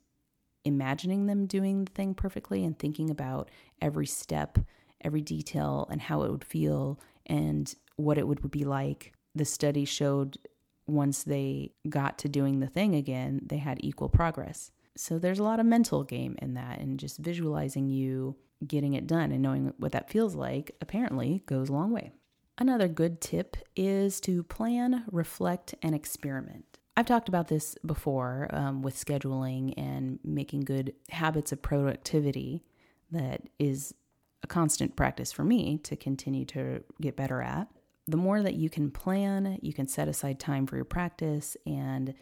imagining 0.67 1.25
them 1.25 1.47
doing 1.47 1.87
the 1.87 1.93
thing 1.93 2.13
perfectly 2.13 2.63
and 2.63 2.79
thinking 2.79 3.09
about 3.09 3.51
every 3.81 4.07
step, 4.07 4.59
every 5.01 5.23
detail, 5.23 5.89
and 5.91 6.03
how 6.03 6.25
it 6.25 6.31
would 6.31 6.45
feel 6.45 7.01
and 7.25 7.75
what 7.97 8.19
it 8.19 8.29
would 8.29 8.51
be 8.51 8.67
like. 8.67 9.15
The 9.35 9.47
study 9.47 9.87
showed 9.87 10.37
once 10.89 11.23
they 11.23 11.73
got 11.89 12.19
to 12.19 12.29
doing 12.29 12.61
the 12.61 12.67
thing 12.67 12.95
again, 12.95 13.41
they 13.45 13.59
had 13.59 13.79
equal 13.81 14.09
progress. 14.09 14.71
So 14.97 15.19
there's 15.19 15.39
a 15.39 15.45
lot 15.45 15.61
of 15.61 15.67
mental 15.67 16.03
game 16.03 16.37
in 16.43 16.55
that, 16.55 16.81
and 16.81 16.99
just 16.99 17.19
visualizing 17.19 17.89
you 17.89 18.37
getting 18.67 18.95
it 18.95 19.07
done 19.07 19.31
and 19.31 19.43
knowing 19.43 19.73
what 19.79 19.93
that 19.93 20.11
feels 20.11 20.35
like 20.35 20.75
apparently 20.81 21.43
goes 21.47 21.69
a 21.69 21.73
long 21.73 21.93
way. 21.93 22.11
Another 22.57 22.89
good 22.89 23.21
tip 23.21 23.57
is 23.77 24.21
to 24.23 24.43
plan, 24.43 25.05
reflect, 25.13 25.77
and 25.81 25.95
experiment. 25.95 26.65
I've 26.97 27.07
talked 27.07 27.29
about 27.29 27.47
this 27.47 27.77
before 27.87 28.49
um, 28.51 28.83
with 28.83 28.97
scheduling 28.97 29.75
and 29.77 30.19
making 30.25 30.63
good 30.63 30.95
habits 31.11 31.53
of 31.53 31.63
productivity 31.63 32.65
that 33.13 33.43
is 33.61 33.95
a 34.43 34.49
constant 34.49 34.97
practice 34.97 35.31
for 35.31 35.45
me 35.45 35.79
to 35.79 35.95
continue 35.95 36.45
to 36.47 36.83
get 37.01 37.15
better 37.15 37.41
at 37.41 37.69
the 38.09 38.17
more 38.17 38.43
that 38.43 38.55
you 38.55 38.71
can 38.71 38.91
plan, 38.91 39.59
you 39.61 39.75
can 39.75 39.87
set 39.87 40.09
aside 40.09 40.41
time 40.41 40.67
for 40.67 40.77
your 40.77 40.85
practice 40.87 41.57
and 41.67 42.15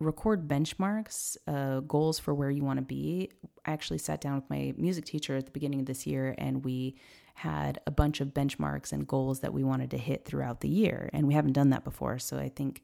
record 0.00 0.48
benchmarks, 0.48 1.36
uh, 1.46 1.80
goals 1.80 2.18
for 2.18 2.34
where 2.34 2.50
you 2.50 2.64
want 2.64 2.78
to 2.78 2.84
be. 2.84 3.30
I 3.66 3.72
actually 3.72 3.98
sat 3.98 4.20
down 4.20 4.36
with 4.36 4.48
my 4.48 4.74
music 4.76 5.04
teacher 5.04 5.36
at 5.36 5.44
the 5.44 5.52
beginning 5.52 5.80
of 5.80 5.86
this 5.86 6.06
year 6.06 6.34
and 6.38 6.64
we 6.64 6.96
had 7.34 7.78
a 7.86 7.90
bunch 7.90 8.20
of 8.20 8.28
benchmarks 8.28 8.92
and 8.92 9.06
goals 9.06 9.40
that 9.40 9.52
we 9.52 9.62
wanted 9.62 9.90
to 9.90 9.98
hit 9.98 10.24
throughout 10.24 10.60
the 10.60 10.68
year. 10.68 11.10
And 11.12 11.26
we 11.26 11.34
haven't 11.34 11.52
done 11.52 11.70
that 11.70 11.84
before. 11.84 12.18
So 12.18 12.38
I 12.38 12.48
think 12.48 12.82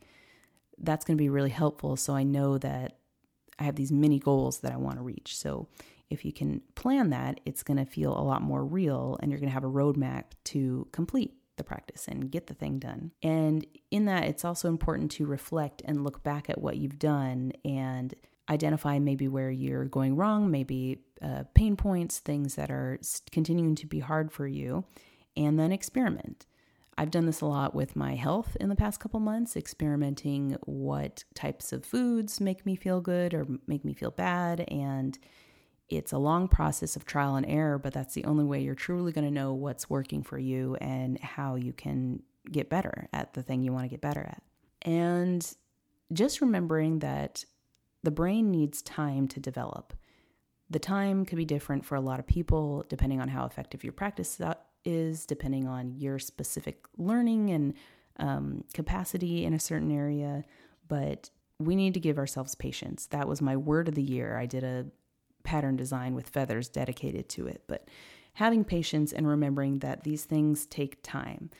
that's 0.76 1.04
going 1.04 1.16
to 1.16 1.22
be 1.22 1.28
really 1.30 1.50
helpful. 1.50 1.96
So 1.96 2.14
I 2.14 2.24
know 2.24 2.58
that 2.58 2.98
I 3.58 3.64
have 3.64 3.76
these 3.76 3.92
mini 3.92 4.18
goals 4.18 4.58
that 4.58 4.72
I 4.72 4.76
want 4.76 4.96
to 4.96 5.02
reach. 5.02 5.36
So 5.36 5.68
if 6.10 6.24
you 6.24 6.32
can 6.32 6.60
plan 6.74 7.10
that, 7.10 7.40
it's 7.46 7.62
going 7.62 7.78
to 7.78 7.84
feel 7.84 8.12
a 8.12 8.20
lot 8.22 8.42
more 8.42 8.64
real 8.64 9.18
and 9.22 9.30
you're 9.30 9.40
going 9.40 9.50
to 9.50 9.54
have 9.54 9.64
a 9.64 9.68
roadmap 9.68 10.24
to 10.44 10.86
complete 10.92 11.34
the 11.60 11.64
practice 11.64 12.08
and 12.08 12.30
get 12.30 12.46
the 12.46 12.54
thing 12.54 12.78
done. 12.78 13.12
And 13.22 13.66
in 13.90 14.06
that, 14.06 14.24
it's 14.24 14.44
also 14.44 14.68
important 14.68 15.10
to 15.12 15.26
reflect 15.26 15.82
and 15.84 16.02
look 16.02 16.22
back 16.22 16.48
at 16.48 16.60
what 16.60 16.78
you've 16.78 16.98
done 16.98 17.52
and 17.64 18.14
identify 18.48 18.98
maybe 18.98 19.28
where 19.28 19.50
you're 19.50 19.84
going 19.84 20.16
wrong, 20.16 20.50
maybe 20.50 21.02
uh, 21.22 21.44
pain 21.54 21.76
points, 21.76 22.18
things 22.18 22.56
that 22.56 22.70
are 22.70 22.98
continuing 23.30 23.74
to 23.76 23.86
be 23.86 24.00
hard 24.00 24.32
for 24.32 24.46
you, 24.46 24.84
and 25.36 25.58
then 25.58 25.70
experiment. 25.70 26.46
I've 26.98 27.12
done 27.12 27.26
this 27.26 27.40
a 27.40 27.46
lot 27.46 27.74
with 27.74 27.94
my 27.94 28.14
health 28.14 28.56
in 28.60 28.68
the 28.68 28.76
past 28.76 29.00
couple 29.00 29.20
months, 29.20 29.56
experimenting 29.56 30.56
what 30.64 31.24
types 31.34 31.72
of 31.72 31.84
foods 31.84 32.40
make 32.40 32.66
me 32.66 32.74
feel 32.76 33.00
good 33.00 33.32
or 33.32 33.46
make 33.66 33.84
me 33.84 33.94
feel 33.94 34.10
bad, 34.10 34.64
and 34.68 35.18
it's 35.90 36.12
a 36.12 36.18
long 36.18 36.46
process 36.48 36.94
of 36.94 37.04
trial 37.04 37.34
and 37.34 37.44
error, 37.46 37.78
but 37.78 37.92
that's 37.92 38.14
the 38.14 38.24
only 38.24 38.44
way 38.44 38.60
you're 38.62 38.74
truly 38.76 39.12
going 39.12 39.24
to 39.24 39.30
know 39.30 39.52
what's 39.52 39.90
working 39.90 40.22
for 40.22 40.38
you 40.38 40.76
and 40.80 41.18
how 41.18 41.56
you 41.56 41.72
can 41.72 42.22
get 42.50 42.70
better 42.70 43.08
at 43.12 43.34
the 43.34 43.42
thing 43.42 43.62
you 43.62 43.72
want 43.72 43.84
to 43.84 43.88
get 43.88 44.00
better 44.00 44.20
at. 44.20 44.42
And 44.82 45.46
just 46.12 46.40
remembering 46.40 47.00
that 47.00 47.44
the 48.02 48.10
brain 48.10 48.50
needs 48.50 48.82
time 48.82 49.28
to 49.28 49.40
develop. 49.40 49.92
The 50.70 50.78
time 50.78 51.26
could 51.26 51.36
be 51.36 51.44
different 51.44 51.84
for 51.84 51.96
a 51.96 52.00
lot 52.00 52.20
of 52.20 52.26
people 52.26 52.84
depending 52.88 53.20
on 53.20 53.28
how 53.28 53.44
effective 53.44 53.82
your 53.82 53.92
practice 53.92 54.40
is, 54.84 55.26
depending 55.26 55.66
on 55.66 55.96
your 55.96 56.18
specific 56.18 56.86
learning 56.96 57.50
and 57.50 57.74
um, 58.18 58.64
capacity 58.72 59.44
in 59.44 59.54
a 59.54 59.60
certain 59.60 59.90
area. 59.90 60.44
But 60.86 61.30
we 61.58 61.74
need 61.74 61.94
to 61.94 62.00
give 62.00 62.16
ourselves 62.16 62.54
patience. 62.54 63.06
That 63.06 63.28
was 63.28 63.42
my 63.42 63.56
word 63.56 63.88
of 63.88 63.96
the 63.96 64.02
year. 64.02 64.38
I 64.38 64.46
did 64.46 64.64
a 64.64 64.86
pattern 65.42 65.76
design 65.76 66.14
with 66.14 66.28
feathers 66.28 66.68
dedicated 66.68 67.28
to 67.30 67.46
it. 67.46 67.62
But 67.66 67.88
having 68.34 68.64
patience 68.64 69.12
and 69.12 69.26
remembering 69.26 69.80
that 69.80 70.04
these 70.04 70.24
things 70.24 70.66
take 70.66 71.02
time. 71.02 71.50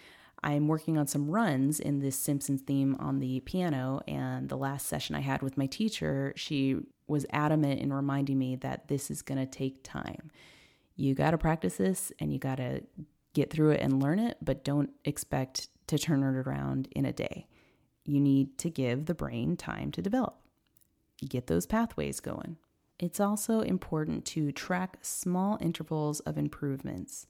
I'm 0.42 0.68
working 0.68 0.96
on 0.96 1.06
some 1.06 1.30
runs 1.30 1.80
in 1.80 2.00
this 2.00 2.16
Simpsons 2.16 2.62
theme 2.62 2.96
on 2.98 3.18
the 3.18 3.40
piano, 3.40 4.00
and 4.08 4.48
the 4.48 4.56
last 4.56 4.86
session 4.86 5.14
I 5.14 5.20
had 5.20 5.42
with 5.42 5.58
my 5.58 5.66
teacher, 5.66 6.32
she 6.36 6.76
was 7.06 7.26
adamant 7.30 7.80
in 7.80 7.92
reminding 7.92 8.38
me 8.38 8.56
that 8.56 8.88
this 8.88 9.10
is 9.10 9.20
going 9.20 9.38
to 9.38 9.46
take 9.46 9.82
time. 9.82 10.30
You 10.96 11.14
got 11.14 11.32
to 11.32 11.38
practice 11.38 11.76
this 11.76 12.12
and 12.20 12.32
you 12.32 12.38
got 12.38 12.56
to 12.56 12.82
get 13.34 13.50
through 13.50 13.70
it 13.70 13.80
and 13.80 14.02
learn 14.02 14.18
it, 14.18 14.38
but 14.40 14.64
don't 14.64 14.90
expect 15.04 15.68
to 15.88 15.98
turn 15.98 16.22
it 16.22 16.46
around 16.46 16.88
in 16.92 17.04
a 17.04 17.12
day. 17.12 17.46
You 18.04 18.20
need 18.20 18.56
to 18.58 18.70
give 18.70 19.06
the 19.06 19.14
brain 19.14 19.56
time 19.56 19.90
to 19.92 20.02
develop, 20.02 20.38
get 21.28 21.48
those 21.48 21.66
pathways 21.66 22.20
going. 22.20 22.56
It's 23.00 23.18
also 23.18 23.60
important 23.62 24.26
to 24.26 24.52
track 24.52 24.98
small 25.00 25.56
intervals 25.60 26.20
of 26.20 26.36
improvements. 26.36 27.26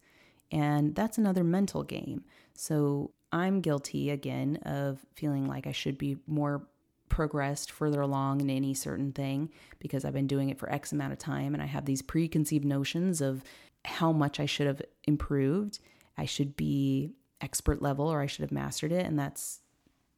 And 0.50 0.96
that's 0.96 1.16
another 1.16 1.44
mental 1.44 1.85
game. 1.85 2.24
So 2.54 3.12
I'm 3.30 3.61
guilty 3.61 4.11
again 4.11 4.56
of 4.64 4.98
feeling 5.14 5.46
like 5.46 5.68
I 5.68 5.72
should 5.72 5.96
be 5.96 6.16
more 6.26 6.66
progressed 7.09 7.70
further 7.70 8.00
along 8.00 8.40
in 8.40 8.50
any 8.50 8.74
certain 8.74 9.12
thing 9.12 9.50
because 9.78 10.04
I've 10.04 10.12
been 10.12 10.26
doing 10.26 10.50
it 10.50 10.59
for 10.59 10.70
X 10.72 10.90
amount 10.90 11.12
of 11.12 11.18
time 11.18 11.54
and 11.54 11.62
I 11.62 11.66
have 11.66 11.85
these 11.85 12.02
preconceived 12.02 12.64
notions 12.64 13.20
of 13.20 13.44
how 13.85 14.11
much 14.11 14.40
I 14.40 14.46
should 14.46 14.66
have 14.66 14.83
improved. 15.04 15.78
I 16.18 16.24
should 16.24 16.56
be 16.56 17.12
expert 17.40 17.80
level 17.80 18.09
or 18.09 18.20
I 18.20 18.26
should 18.26 18.42
have 18.42 18.52
mastered 18.52 18.90
it. 18.90 19.06
And 19.06 19.16
that's 19.16 19.61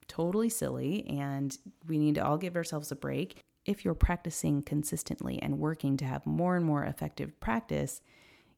totally 0.09 0.49
silly. 0.49 1.07
And 1.09 1.57
we 1.87 1.99
need 1.99 2.15
to 2.15 2.25
all 2.25 2.39
give 2.39 2.57
ourselves 2.57 2.91
a 2.91 2.97
break. 2.97 3.43
If 3.65 3.85
you're 3.85 3.95
practicing 3.95 4.63
consistently 4.63 5.41
and 5.41 5.59
working 5.59 5.97
to 5.99 6.05
have 6.05 6.27
more 6.27 6.57
and 6.57 6.65
more 6.65 6.85
effective 6.85 7.39
practice, 7.41 8.01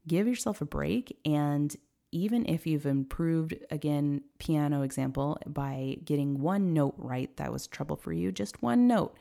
give 0.06 0.26
yourself 0.26 0.60
a 0.60 0.66
break. 0.66 1.18
And 1.24 1.74
even 2.10 2.46
if 2.46 2.66
you've 2.66 2.86
improved, 2.86 3.54
again, 3.70 4.22
piano 4.38 4.82
example, 4.82 5.38
by 5.46 5.96
getting 6.04 6.40
one 6.40 6.72
note 6.72 6.94
right 6.96 7.36
that 7.36 7.52
was 7.52 7.66
trouble 7.66 7.96
for 7.96 8.12
you, 8.12 8.32
just 8.32 8.62
one 8.62 8.86
note 8.86 9.16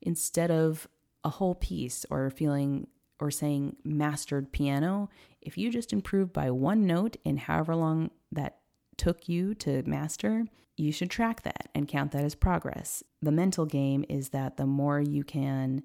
instead 0.00 0.50
of 0.50 0.88
a 1.24 1.28
whole 1.28 1.54
piece 1.54 2.06
or 2.08 2.30
feeling 2.30 2.86
or 3.18 3.30
saying 3.30 3.76
mastered 3.84 4.52
piano, 4.52 5.08
if 5.40 5.58
you 5.58 5.70
just 5.70 5.92
improve 5.92 6.32
by 6.32 6.50
one 6.50 6.86
note 6.86 7.16
in 7.24 7.36
however 7.36 7.74
long 7.74 8.10
that 8.30 8.58
took 8.96 9.28
you 9.28 9.54
to 9.56 9.82
master, 9.84 10.46
you 10.76 10.92
should 10.92 11.10
track 11.10 11.42
that 11.42 11.68
and 11.74 11.88
count 11.88 12.12
that 12.12 12.24
as 12.24 12.34
progress. 12.34 13.02
The 13.22 13.32
mental 13.32 13.66
game 13.66 14.04
is 14.08 14.30
that 14.30 14.56
the 14.56 14.66
more 14.66 15.00
you 15.00 15.24
can 15.24 15.82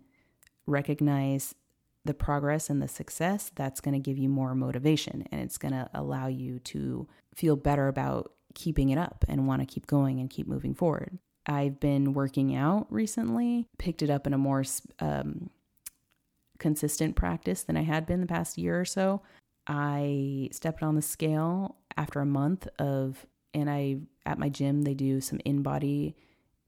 recognize 0.66 1.56
the 2.04 2.14
progress 2.14 2.70
and 2.70 2.82
the 2.82 2.88
success, 2.88 3.52
that's 3.56 3.80
going 3.80 3.94
to 3.94 4.00
give 4.00 4.18
you 4.18 4.28
more 4.28 4.56
motivation 4.56 5.26
and 5.32 5.42
it's 5.42 5.58
going 5.58 5.74
to 5.74 5.90
allow 5.94 6.28
you 6.28 6.60
to 6.60 7.08
feel 7.36 7.56
better 7.56 7.88
about 7.88 8.34
keeping 8.54 8.90
it 8.90 8.98
up 8.98 9.24
and 9.28 9.48
want 9.48 9.62
to 9.62 9.66
keep 9.66 9.88
going 9.88 10.20
and 10.20 10.30
keep 10.30 10.48
moving 10.48 10.74
forward. 10.74 11.18
I've 11.46 11.80
been 11.80 12.14
working 12.14 12.56
out 12.56 12.88
recently, 12.90 13.68
picked 13.78 14.02
it 14.02 14.10
up 14.10 14.28
in 14.28 14.34
a 14.34 14.38
more 14.38 14.64
um, 15.00 15.50
consistent 16.60 17.16
practice 17.16 17.64
than 17.64 17.78
I 17.78 17.84
had 17.84 18.06
been 18.06 18.22
the 18.22 18.28
past 18.28 18.58
year 18.58 18.80
or 18.80 18.86
so. 18.86 19.22
I 19.68 20.50
stepped 20.52 20.84
on 20.84 20.96
the 20.96 21.02
scale 21.02 21.76
after 21.98 22.20
a 22.20 22.26
month 22.26 22.68
of, 22.80 23.26
and 23.54 23.70
I, 23.70 23.98
at 24.26 24.40
my 24.40 24.50
gym, 24.50 24.84
they 24.84 24.94
do 24.94 25.22
some 25.22 25.40
in 25.46 25.62
body 25.62 26.16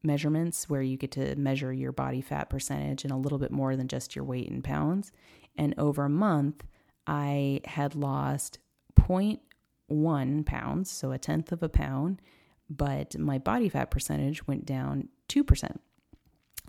measurements 0.04 0.70
where 0.70 0.82
you 0.82 0.98
get 0.98 1.12
to 1.12 1.36
measure 1.36 1.72
your 1.72 1.92
body 1.92 2.22
fat 2.22 2.50
percentage 2.50 3.04
and 3.04 3.12
a 3.12 3.18
little 3.18 3.38
bit 3.38 3.52
more 3.52 3.76
than 3.76 3.88
just 3.88 4.16
your 4.16 4.26
weight 4.26 4.48
in 4.48 4.62
pounds. 4.62 5.12
And 5.58 5.74
over 5.78 6.06
a 6.06 6.10
month, 6.10 6.64
I 7.08 7.62
had 7.66 7.96
lost 7.96 8.60
0.1 9.00 10.46
pounds, 10.46 10.92
so 10.92 11.12
a 11.12 11.18
tenth 11.18 11.52
of 11.52 11.64
a 11.64 11.70
pound, 11.70 12.22
but 12.70 13.18
my 13.18 13.38
body 13.38 13.70
fat 13.70 13.92
percentage 13.92 14.46
went 14.46 14.66
down 14.66 15.10
2% 15.30 15.78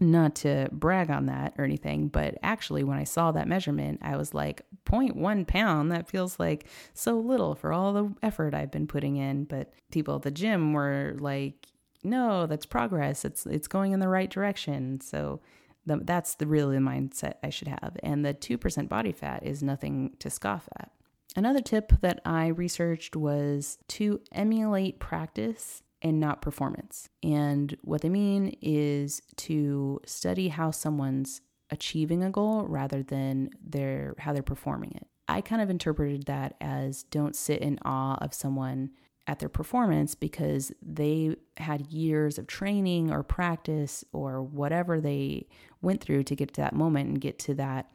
not 0.01 0.35
to 0.35 0.69
brag 0.73 1.11
on 1.11 1.27
that 1.27 1.55
or 1.57 1.65
anything, 1.65 2.09
but 2.09 2.37
actually, 2.43 2.83
when 2.85 2.99
I 2.99 3.05
saw 3.05 3.33
that 3.33 3.49
measurement, 3.49 4.01
I 4.03 4.17
was 4.17 4.35
like, 4.35 4.63
0.1 4.87 5.47
pound, 5.47 5.91
that 5.93 6.09
feels 6.09 6.39
like 6.39 6.67
so 6.93 7.19
little 7.19 7.55
for 7.55 7.73
all 7.73 7.93
the 7.93 8.15
effort 8.23 8.55
I've 8.55 8.71
been 8.71 8.87
putting 8.87 9.17
in. 9.17 9.45
But 9.45 9.73
people 9.91 10.17
at 10.17 10.23
the 10.23 10.31
gym 10.31 10.73
were 10.73 11.17
like, 11.19 11.67
no, 12.03 12.47
that's 12.47 12.67
progress. 12.67 13.25
It's, 13.25 13.47
it's 13.47 13.69
going 13.69 13.93
in 13.93 14.01
the 14.01 14.09
right 14.09 14.31
direction. 14.31 15.01
So 15.01 15.41
the, 15.87 16.01
that's 16.03 16.35
the 16.35 16.47
really 16.47 16.77
the 16.77 16.83
mindset 16.83 17.35
I 17.43 17.51
should 17.51 17.69
have. 17.69 17.97
And 18.03 18.25
the 18.25 18.35
2% 18.35 18.89
body 18.89 19.13
fat 19.13 19.43
is 19.45 19.63
nothing 19.63 20.13
to 20.19 20.31
scoff 20.31 20.69
at. 20.79 20.91
Another 21.37 21.61
tip 21.61 21.93
that 22.01 22.21
I 22.25 22.49
researched 22.49 23.17
was 23.17 23.79
to 23.89 24.21
emulate 24.33 25.01
practice 25.01 25.83
and 26.01 26.21
not 26.21 26.43
performance. 26.43 27.09
And 27.23 27.77
what 27.83 28.03
they 28.03 28.09
mean 28.09 28.57
is 28.61 29.23
to 29.37 30.01
study 30.05 30.49
how 30.49 30.71
someone's 30.71 31.41
achieving 31.75 32.23
a 32.23 32.31
goal 32.31 32.65
rather 32.67 33.03
than 33.03 33.51
their 33.63 34.15
how 34.19 34.33
they're 34.33 34.43
performing 34.43 34.93
it. 34.93 35.07
I 35.29 35.41
kind 35.41 35.61
of 35.61 35.69
interpreted 35.69 36.25
that 36.27 36.55
as 36.61 37.03
don't 37.05 37.35
sit 37.35 37.61
in 37.61 37.79
awe 37.85 38.17
of 38.21 38.33
someone 38.33 38.91
at 39.27 39.39
their 39.39 39.49
performance 39.49 40.15
because 40.15 40.71
they 40.83 41.35
had 41.57 41.87
years 41.87 42.39
of 42.39 42.47
training 42.47 43.11
or 43.11 43.23
practice 43.23 44.05
or 44.13 44.43
whatever 44.43 45.01
they 45.01 45.47
went 45.83 46.01
through 46.03 46.23
to 46.25 46.37
get 46.37 46.53
to 46.55 46.61
that 46.61 46.75
moment 46.75 47.09
and 47.09 47.21
get 47.21 47.39
to 47.39 47.55
that 47.55 47.91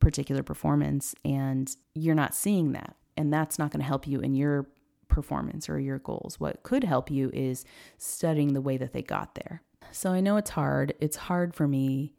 particular 0.00 0.42
performance 0.42 1.14
and 1.24 1.76
you're 1.94 2.14
not 2.14 2.34
seeing 2.34 2.72
that 2.72 2.96
and 3.16 3.32
that's 3.32 3.58
not 3.58 3.70
going 3.70 3.80
to 3.80 3.86
help 3.86 4.06
you 4.06 4.20
in 4.20 4.34
your 4.34 4.66
performance 5.08 5.68
or 5.68 5.78
your 5.78 6.00
goals. 6.00 6.40
What 6.40 6.64
could 6.64 6.82
help 6.82 7.10
you 7.10 7.30
is 7.32 7.64
studying 7.96 8.52
the 8.52 8.60
way 8.60 8.76
that 8.76 8.92
they 8.92 9.02
got 9.02 9.36
there. 9.36 9.62
So 9.92 10.10
I 10.10 10.20
know 10.20 10.36
it's 10.36 10.50
hard. 10.50 10.94
It's 11.00 11.16
hard 11.16 11.54
for 11.54 11.68
me. 11.68 12.14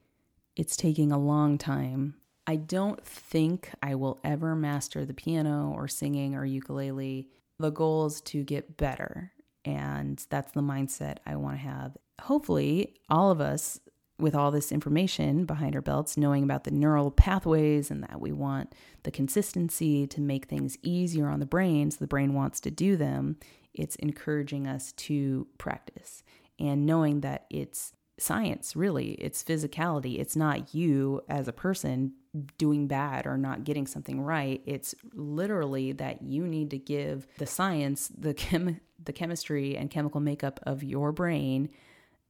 It's 0.56 0.78
taking 0.78 1.12
a 1.12 1.20
long 1.20 1.58
time. 1.58 2.16
I 2.48 2.56
don't 2.56 3.04
think 3.06 3.72
I 3.82 3.96
will 3.96 4.20
ever 4.24 4.56
master 4.56 5.04
the 5.04 5.14
piano 5.14 5.74
or 5.76 5.88
singing 5.88 6.36
or 6.36 6.46
ukulele. 6.46 7.28
The 7.60 7.72
goal 7.72 8.06
is 8.06 8.22
to 8.22 8.44
get 8.44 8.78
better. 8.78 9.32
And 9.66 10.24
that's 10.30 10.52
the 10.52 10.62
mindset 10.62 11.18
I 11.26 11.36
want 11.38 11.58
to 11.58 11.68
have. 11.68 11.98
Hopefully, 12.22 12.96
all 13.10 13.32
of 13.32 13.42
us 13.42 13.80
with 14.18 14.36
all 14.36 14.52
this 14.52 14.72
information 14.72 15.46
behind 15.46 15.76
our 15.76 15.82
belts, 15.82 16.16
knowing 16.16 16.44
about 16.44 16.64
the 16.64 16.72
neural 16.72 17.12
pathways 17.12 17.92
and 17.92 18.04
that 18.04 18.22
we 18.22 18.32
want 18.32 18.74
the 19.04 19.12
consistency 19.12 20.08
to 20.08 20.22
make 20.22 20.46
things 20.46 20.78
easier 20.82 21.28
on 21.28 21.40
the 21.40 21.46
brain, 21.46 21.92
so 21.92 21.98
the 22.00 22.08
brain 22.08 22.34
wants 22.34 22.62
to 22.62 22.72
do 22.72 22.96
them, 22.96 23.38
it's 23.74 23.98
encouraging 23.98 24.68
us 24.68 24.94
to 24.94 25.48
practice. 25.58 26.24
And 26.58 26.86
knowing 26.86 27.20
that 27.22 27.46
it's 27.50 27.92
science, 28.18 28.76
really, 28.76 29.12
it's 29.14 29.44
physicality. 29.44 30.20
It's 30.20 30.36
not 30.36 30.74
you 30.74 31.22
as 31.30 31.48
a 31.48 31.54
person 31.54 32.14
doing 32.58 32.88
bad 32.88 33.26
or 33.26 33.38
not 33.38 33.64
getting 33.64 33.88
something 33.88 34.22
right. 34.22 34.62
It's 34.66 34.96
literally 35.14 35.92
that 35.94 36.22
you 36.22 36.48
need 36.48 36.72
to 36.72 36.78
give 36.78 37.28
the 37.38 37.46
science, 37.46 38.10
the 38.18 38.34
chem- 38.34 38.80
the 39.04 39.14
chemistry 39.14 39.78
and 39.78 39.90
chemical 39.90 40.22
makeup 40.22 40.60
of 40.64 40.84
your 40.84 41.12
brain 41.12 41.70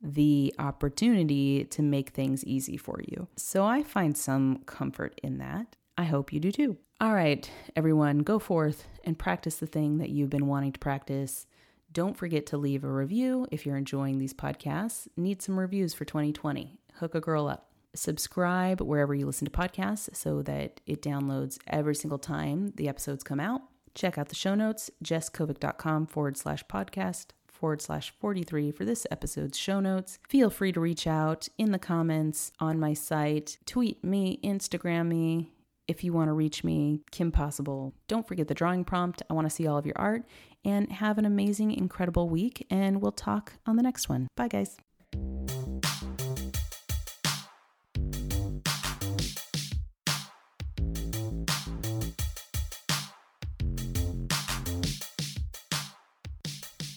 the 0.01 0.53
opportunity 0.59 1.63
to 1.63 1.81
make 1.81 2.09
things 2.09 2.43
easy 2.43 2.77
for 2.77 2.99
you. 3.07 3.27
So 3.37 3.65
I 3.65 3.81
find 3.83 4.15
some 4.15 4.59
comfort 4.65 5.19
in 5.23 5.39
that. 5.39 5.75
I 5.97 6.03
hope 6.03 6.33
you 6.33 6.39
do 6.39 6.51
too. 6.51 6.77
All 7.01 7.13
right, 7.13 7.49
everyone, 7.75 8.19
go 8.19 8.39
forth 8.39 8.87
and 9.03 9.17
practice 9.17 9.57
the 9.57 9.67
thing 9.67 9.97
that 9.97 10.09
you've 10.09 10.29
been 10.29 10.47
wanting 10.47 10.73
to 10.73 10.79
practice. 10.79 11.47
Don't 11.95 12.17
forget 12.17 12.45
to 12.47 12.57
leave 12.57 12.83
a 12.83 12.91
review 12.91 13.47
if 13.51 13.65
you're 13.65 13.77
enjoying 13.77 14.19
these 14.19 14.33
podcasts. 14.33 15.07
Need 15.15 15.41
some 15.41 15.57
reviews 15.57 15.93
for 15.93 16.03
2020. 16.03 16.77
Hook 16.95 17.15
a 17.15 17.21
girl 17.21 17.47
up. 17.47 17.71
Subscribe 17.93 18.81
wherever 18.81 19.15
you 19.15 19.25
listen 19.25 19.45
to 19.45 19.51
podcasts 19.51 20.13
so 20.13 20.41
that 20.41 20.81
it 20.85 21.01
downloads 21.01 21.57
every 21.67 21.95
single 21.95 22.17
time 22.17 22.73
the 22.75 22.89
episodes 22.89 23.23
come 23.23 23.39
out. 23.39 23.61
Check 23.93 24.17
out 24.17 24.27
the 24.27 24.35
show 24.35 24.55
notes, 24.55 24.91
jesskovic.com 25.05 26.07
forward 26.07 26.35
slash 26.35 26.65
podcast 26.65 27.27
forward 27.47 27.81
slash 27.81 28.13
43 28.19 28.73
for 28.73 28.83
this 28.83 29.07
episode's 29.09 29.57
show 29.57 29.79
notes. 29.79 30.19
Feel 30.27 30.49
free 30.49 30.73
to 30.73 30.81
reach 30.81 31.07
out 31.07 31.47
in 31.57 31.71
the 31.71 31.79
comments 31.79 32.51
on 32.59 32.77
my 32.77 32.93
site, 32.93 33.57
tweet 33.65 34.03
me, 34.03 34.41
Instagram 34.43 35.07
me. 35.07 35.54
If 35.87 36.03
you 36.03 36.13
want 36.13 36.29
to 36.29 36.33
reach 36.33 36.63
me, 36.63 37.01
Kim 37.11 37.31
Possible. 37.31 37.93
Don't 38.07 38.27
forget 38.27 38.47
the 38.47 38.55
drawing 38.55 38.83
prompt. 38.83 39.21
I 39.29 39.33
want 39.33 39.45
to 39.45 39.55
see 39.55 39.67
all 39.67 39.77
of 39.77 39.85
your 39.85 39.97
art 39.97 40.23
and 40.63 40.91
have 40.91 41.17
an 41.19 41.25
amazing, 41.25 41.71
incredible 41.71 42.27
week. 42.27 42.65
And 42.71 43.01
we'll 43.01 43.11
talk 43.11 43.53
on 43.67 43.75
the 43.75 43.83
next 43.83 44.09
one. 44.09 44.27
Bye, 44.35 44.47
guys. 44.47 44.77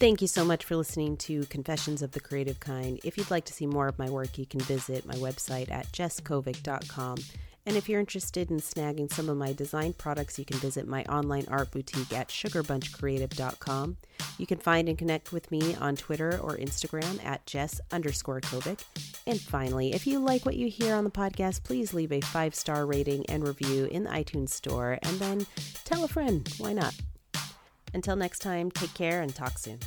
Thank 0.00 0.22
you 0.22 0.28
so 0.28 0.44
much 0.44 0.64
for 0.64 0.76
listening 0.76 1.16
to 1.18 1.44
Confessions 1.46 2.02
of 2.02 2.12
the 2.12 2.20
Creative 2.20 2.60
Kind. 2.60 3.00
If 3.02 3.18
you'd 3.18 3.32
like 3.32 3.44
to 3.46 3.52
see 3.52 3.66
more 3.66 3.88
of 3.88 3.98
my 3.98 4.08
work, 4.08 4.38
you 4.38 4.46
can 4.46 4.60
visit 4.60 5.04
my 5.04 5.16
website 5.16 5.72
at 5.72 5.90
jesskovic.com. 5.92 7.18
And 7.68 7.76
if 7.76 7.86
you're 7.86 8.00
interested 8.00 8.50
in 8.50 8.60
snagging 8.60 9.12
some 9.12 9.28
of 9.28 9.36
my 9.36 9.52
design 9.52 9.92
products, 9.92 10.38
you 10.38 10.46
can 10.46 10.56
visit 10.56 10.88
my 10.88 11.04
online 11.04 11.44
art 11.48 11.70
boutique 11.70 12.14
at 12.14 12.28
sugarbunchcreative.com. 12.28 13.98
You 14.38 14.46
can 14.46 14.56
find 14.56 14.88
and 14.88 14.96
connect 14.96 15.32
with 15.32 15.50
me 15.50 15.74
on 15.74 15.94
Twitter 15.94 16.38
or 16.38 16.56
Instagram 16.56 17.22
at 17.22 17.44
jess 17.44 17.78
underscore 17.92 18.40
kovic. 18.40 18.80
And 19.26 19.38
finally, 19.38 19.92
if 19.92 20.06
you 20.06 20.18
like 20.18 20.46
what 20.46 20.56
you 20.56 20.68
hear 20.68 20.94
on 20.94 21.04
the 21.04 21.10
podcast, 21.10 21.62
please 21.62 21.92
leave 21.92 22.10
a 22.10 22.22
five 22.22 22.54
star 22.54 22.86
rating 22.86 23.26
and 23.26 23.46
review 23.46 23.84
in 23.84 24.04
the 24.04 24.10
iTunes 24.10 24.48
store 24.48 24.98
and 25.02 25.18
then 25.18 25.46
tell 25.84 26.04
a 26.04 26.08
friend. 26.08 26.50
Why 26.56 26.72
not? 26.72 26.94
Until 27.92 28.16
next 28.16 28.38
time, 28.38 28.70
take 28.70 28.94
care 28.94 29.20
and 29.20 29.34
talk 29.34 29.58
soon. 29.58 29.80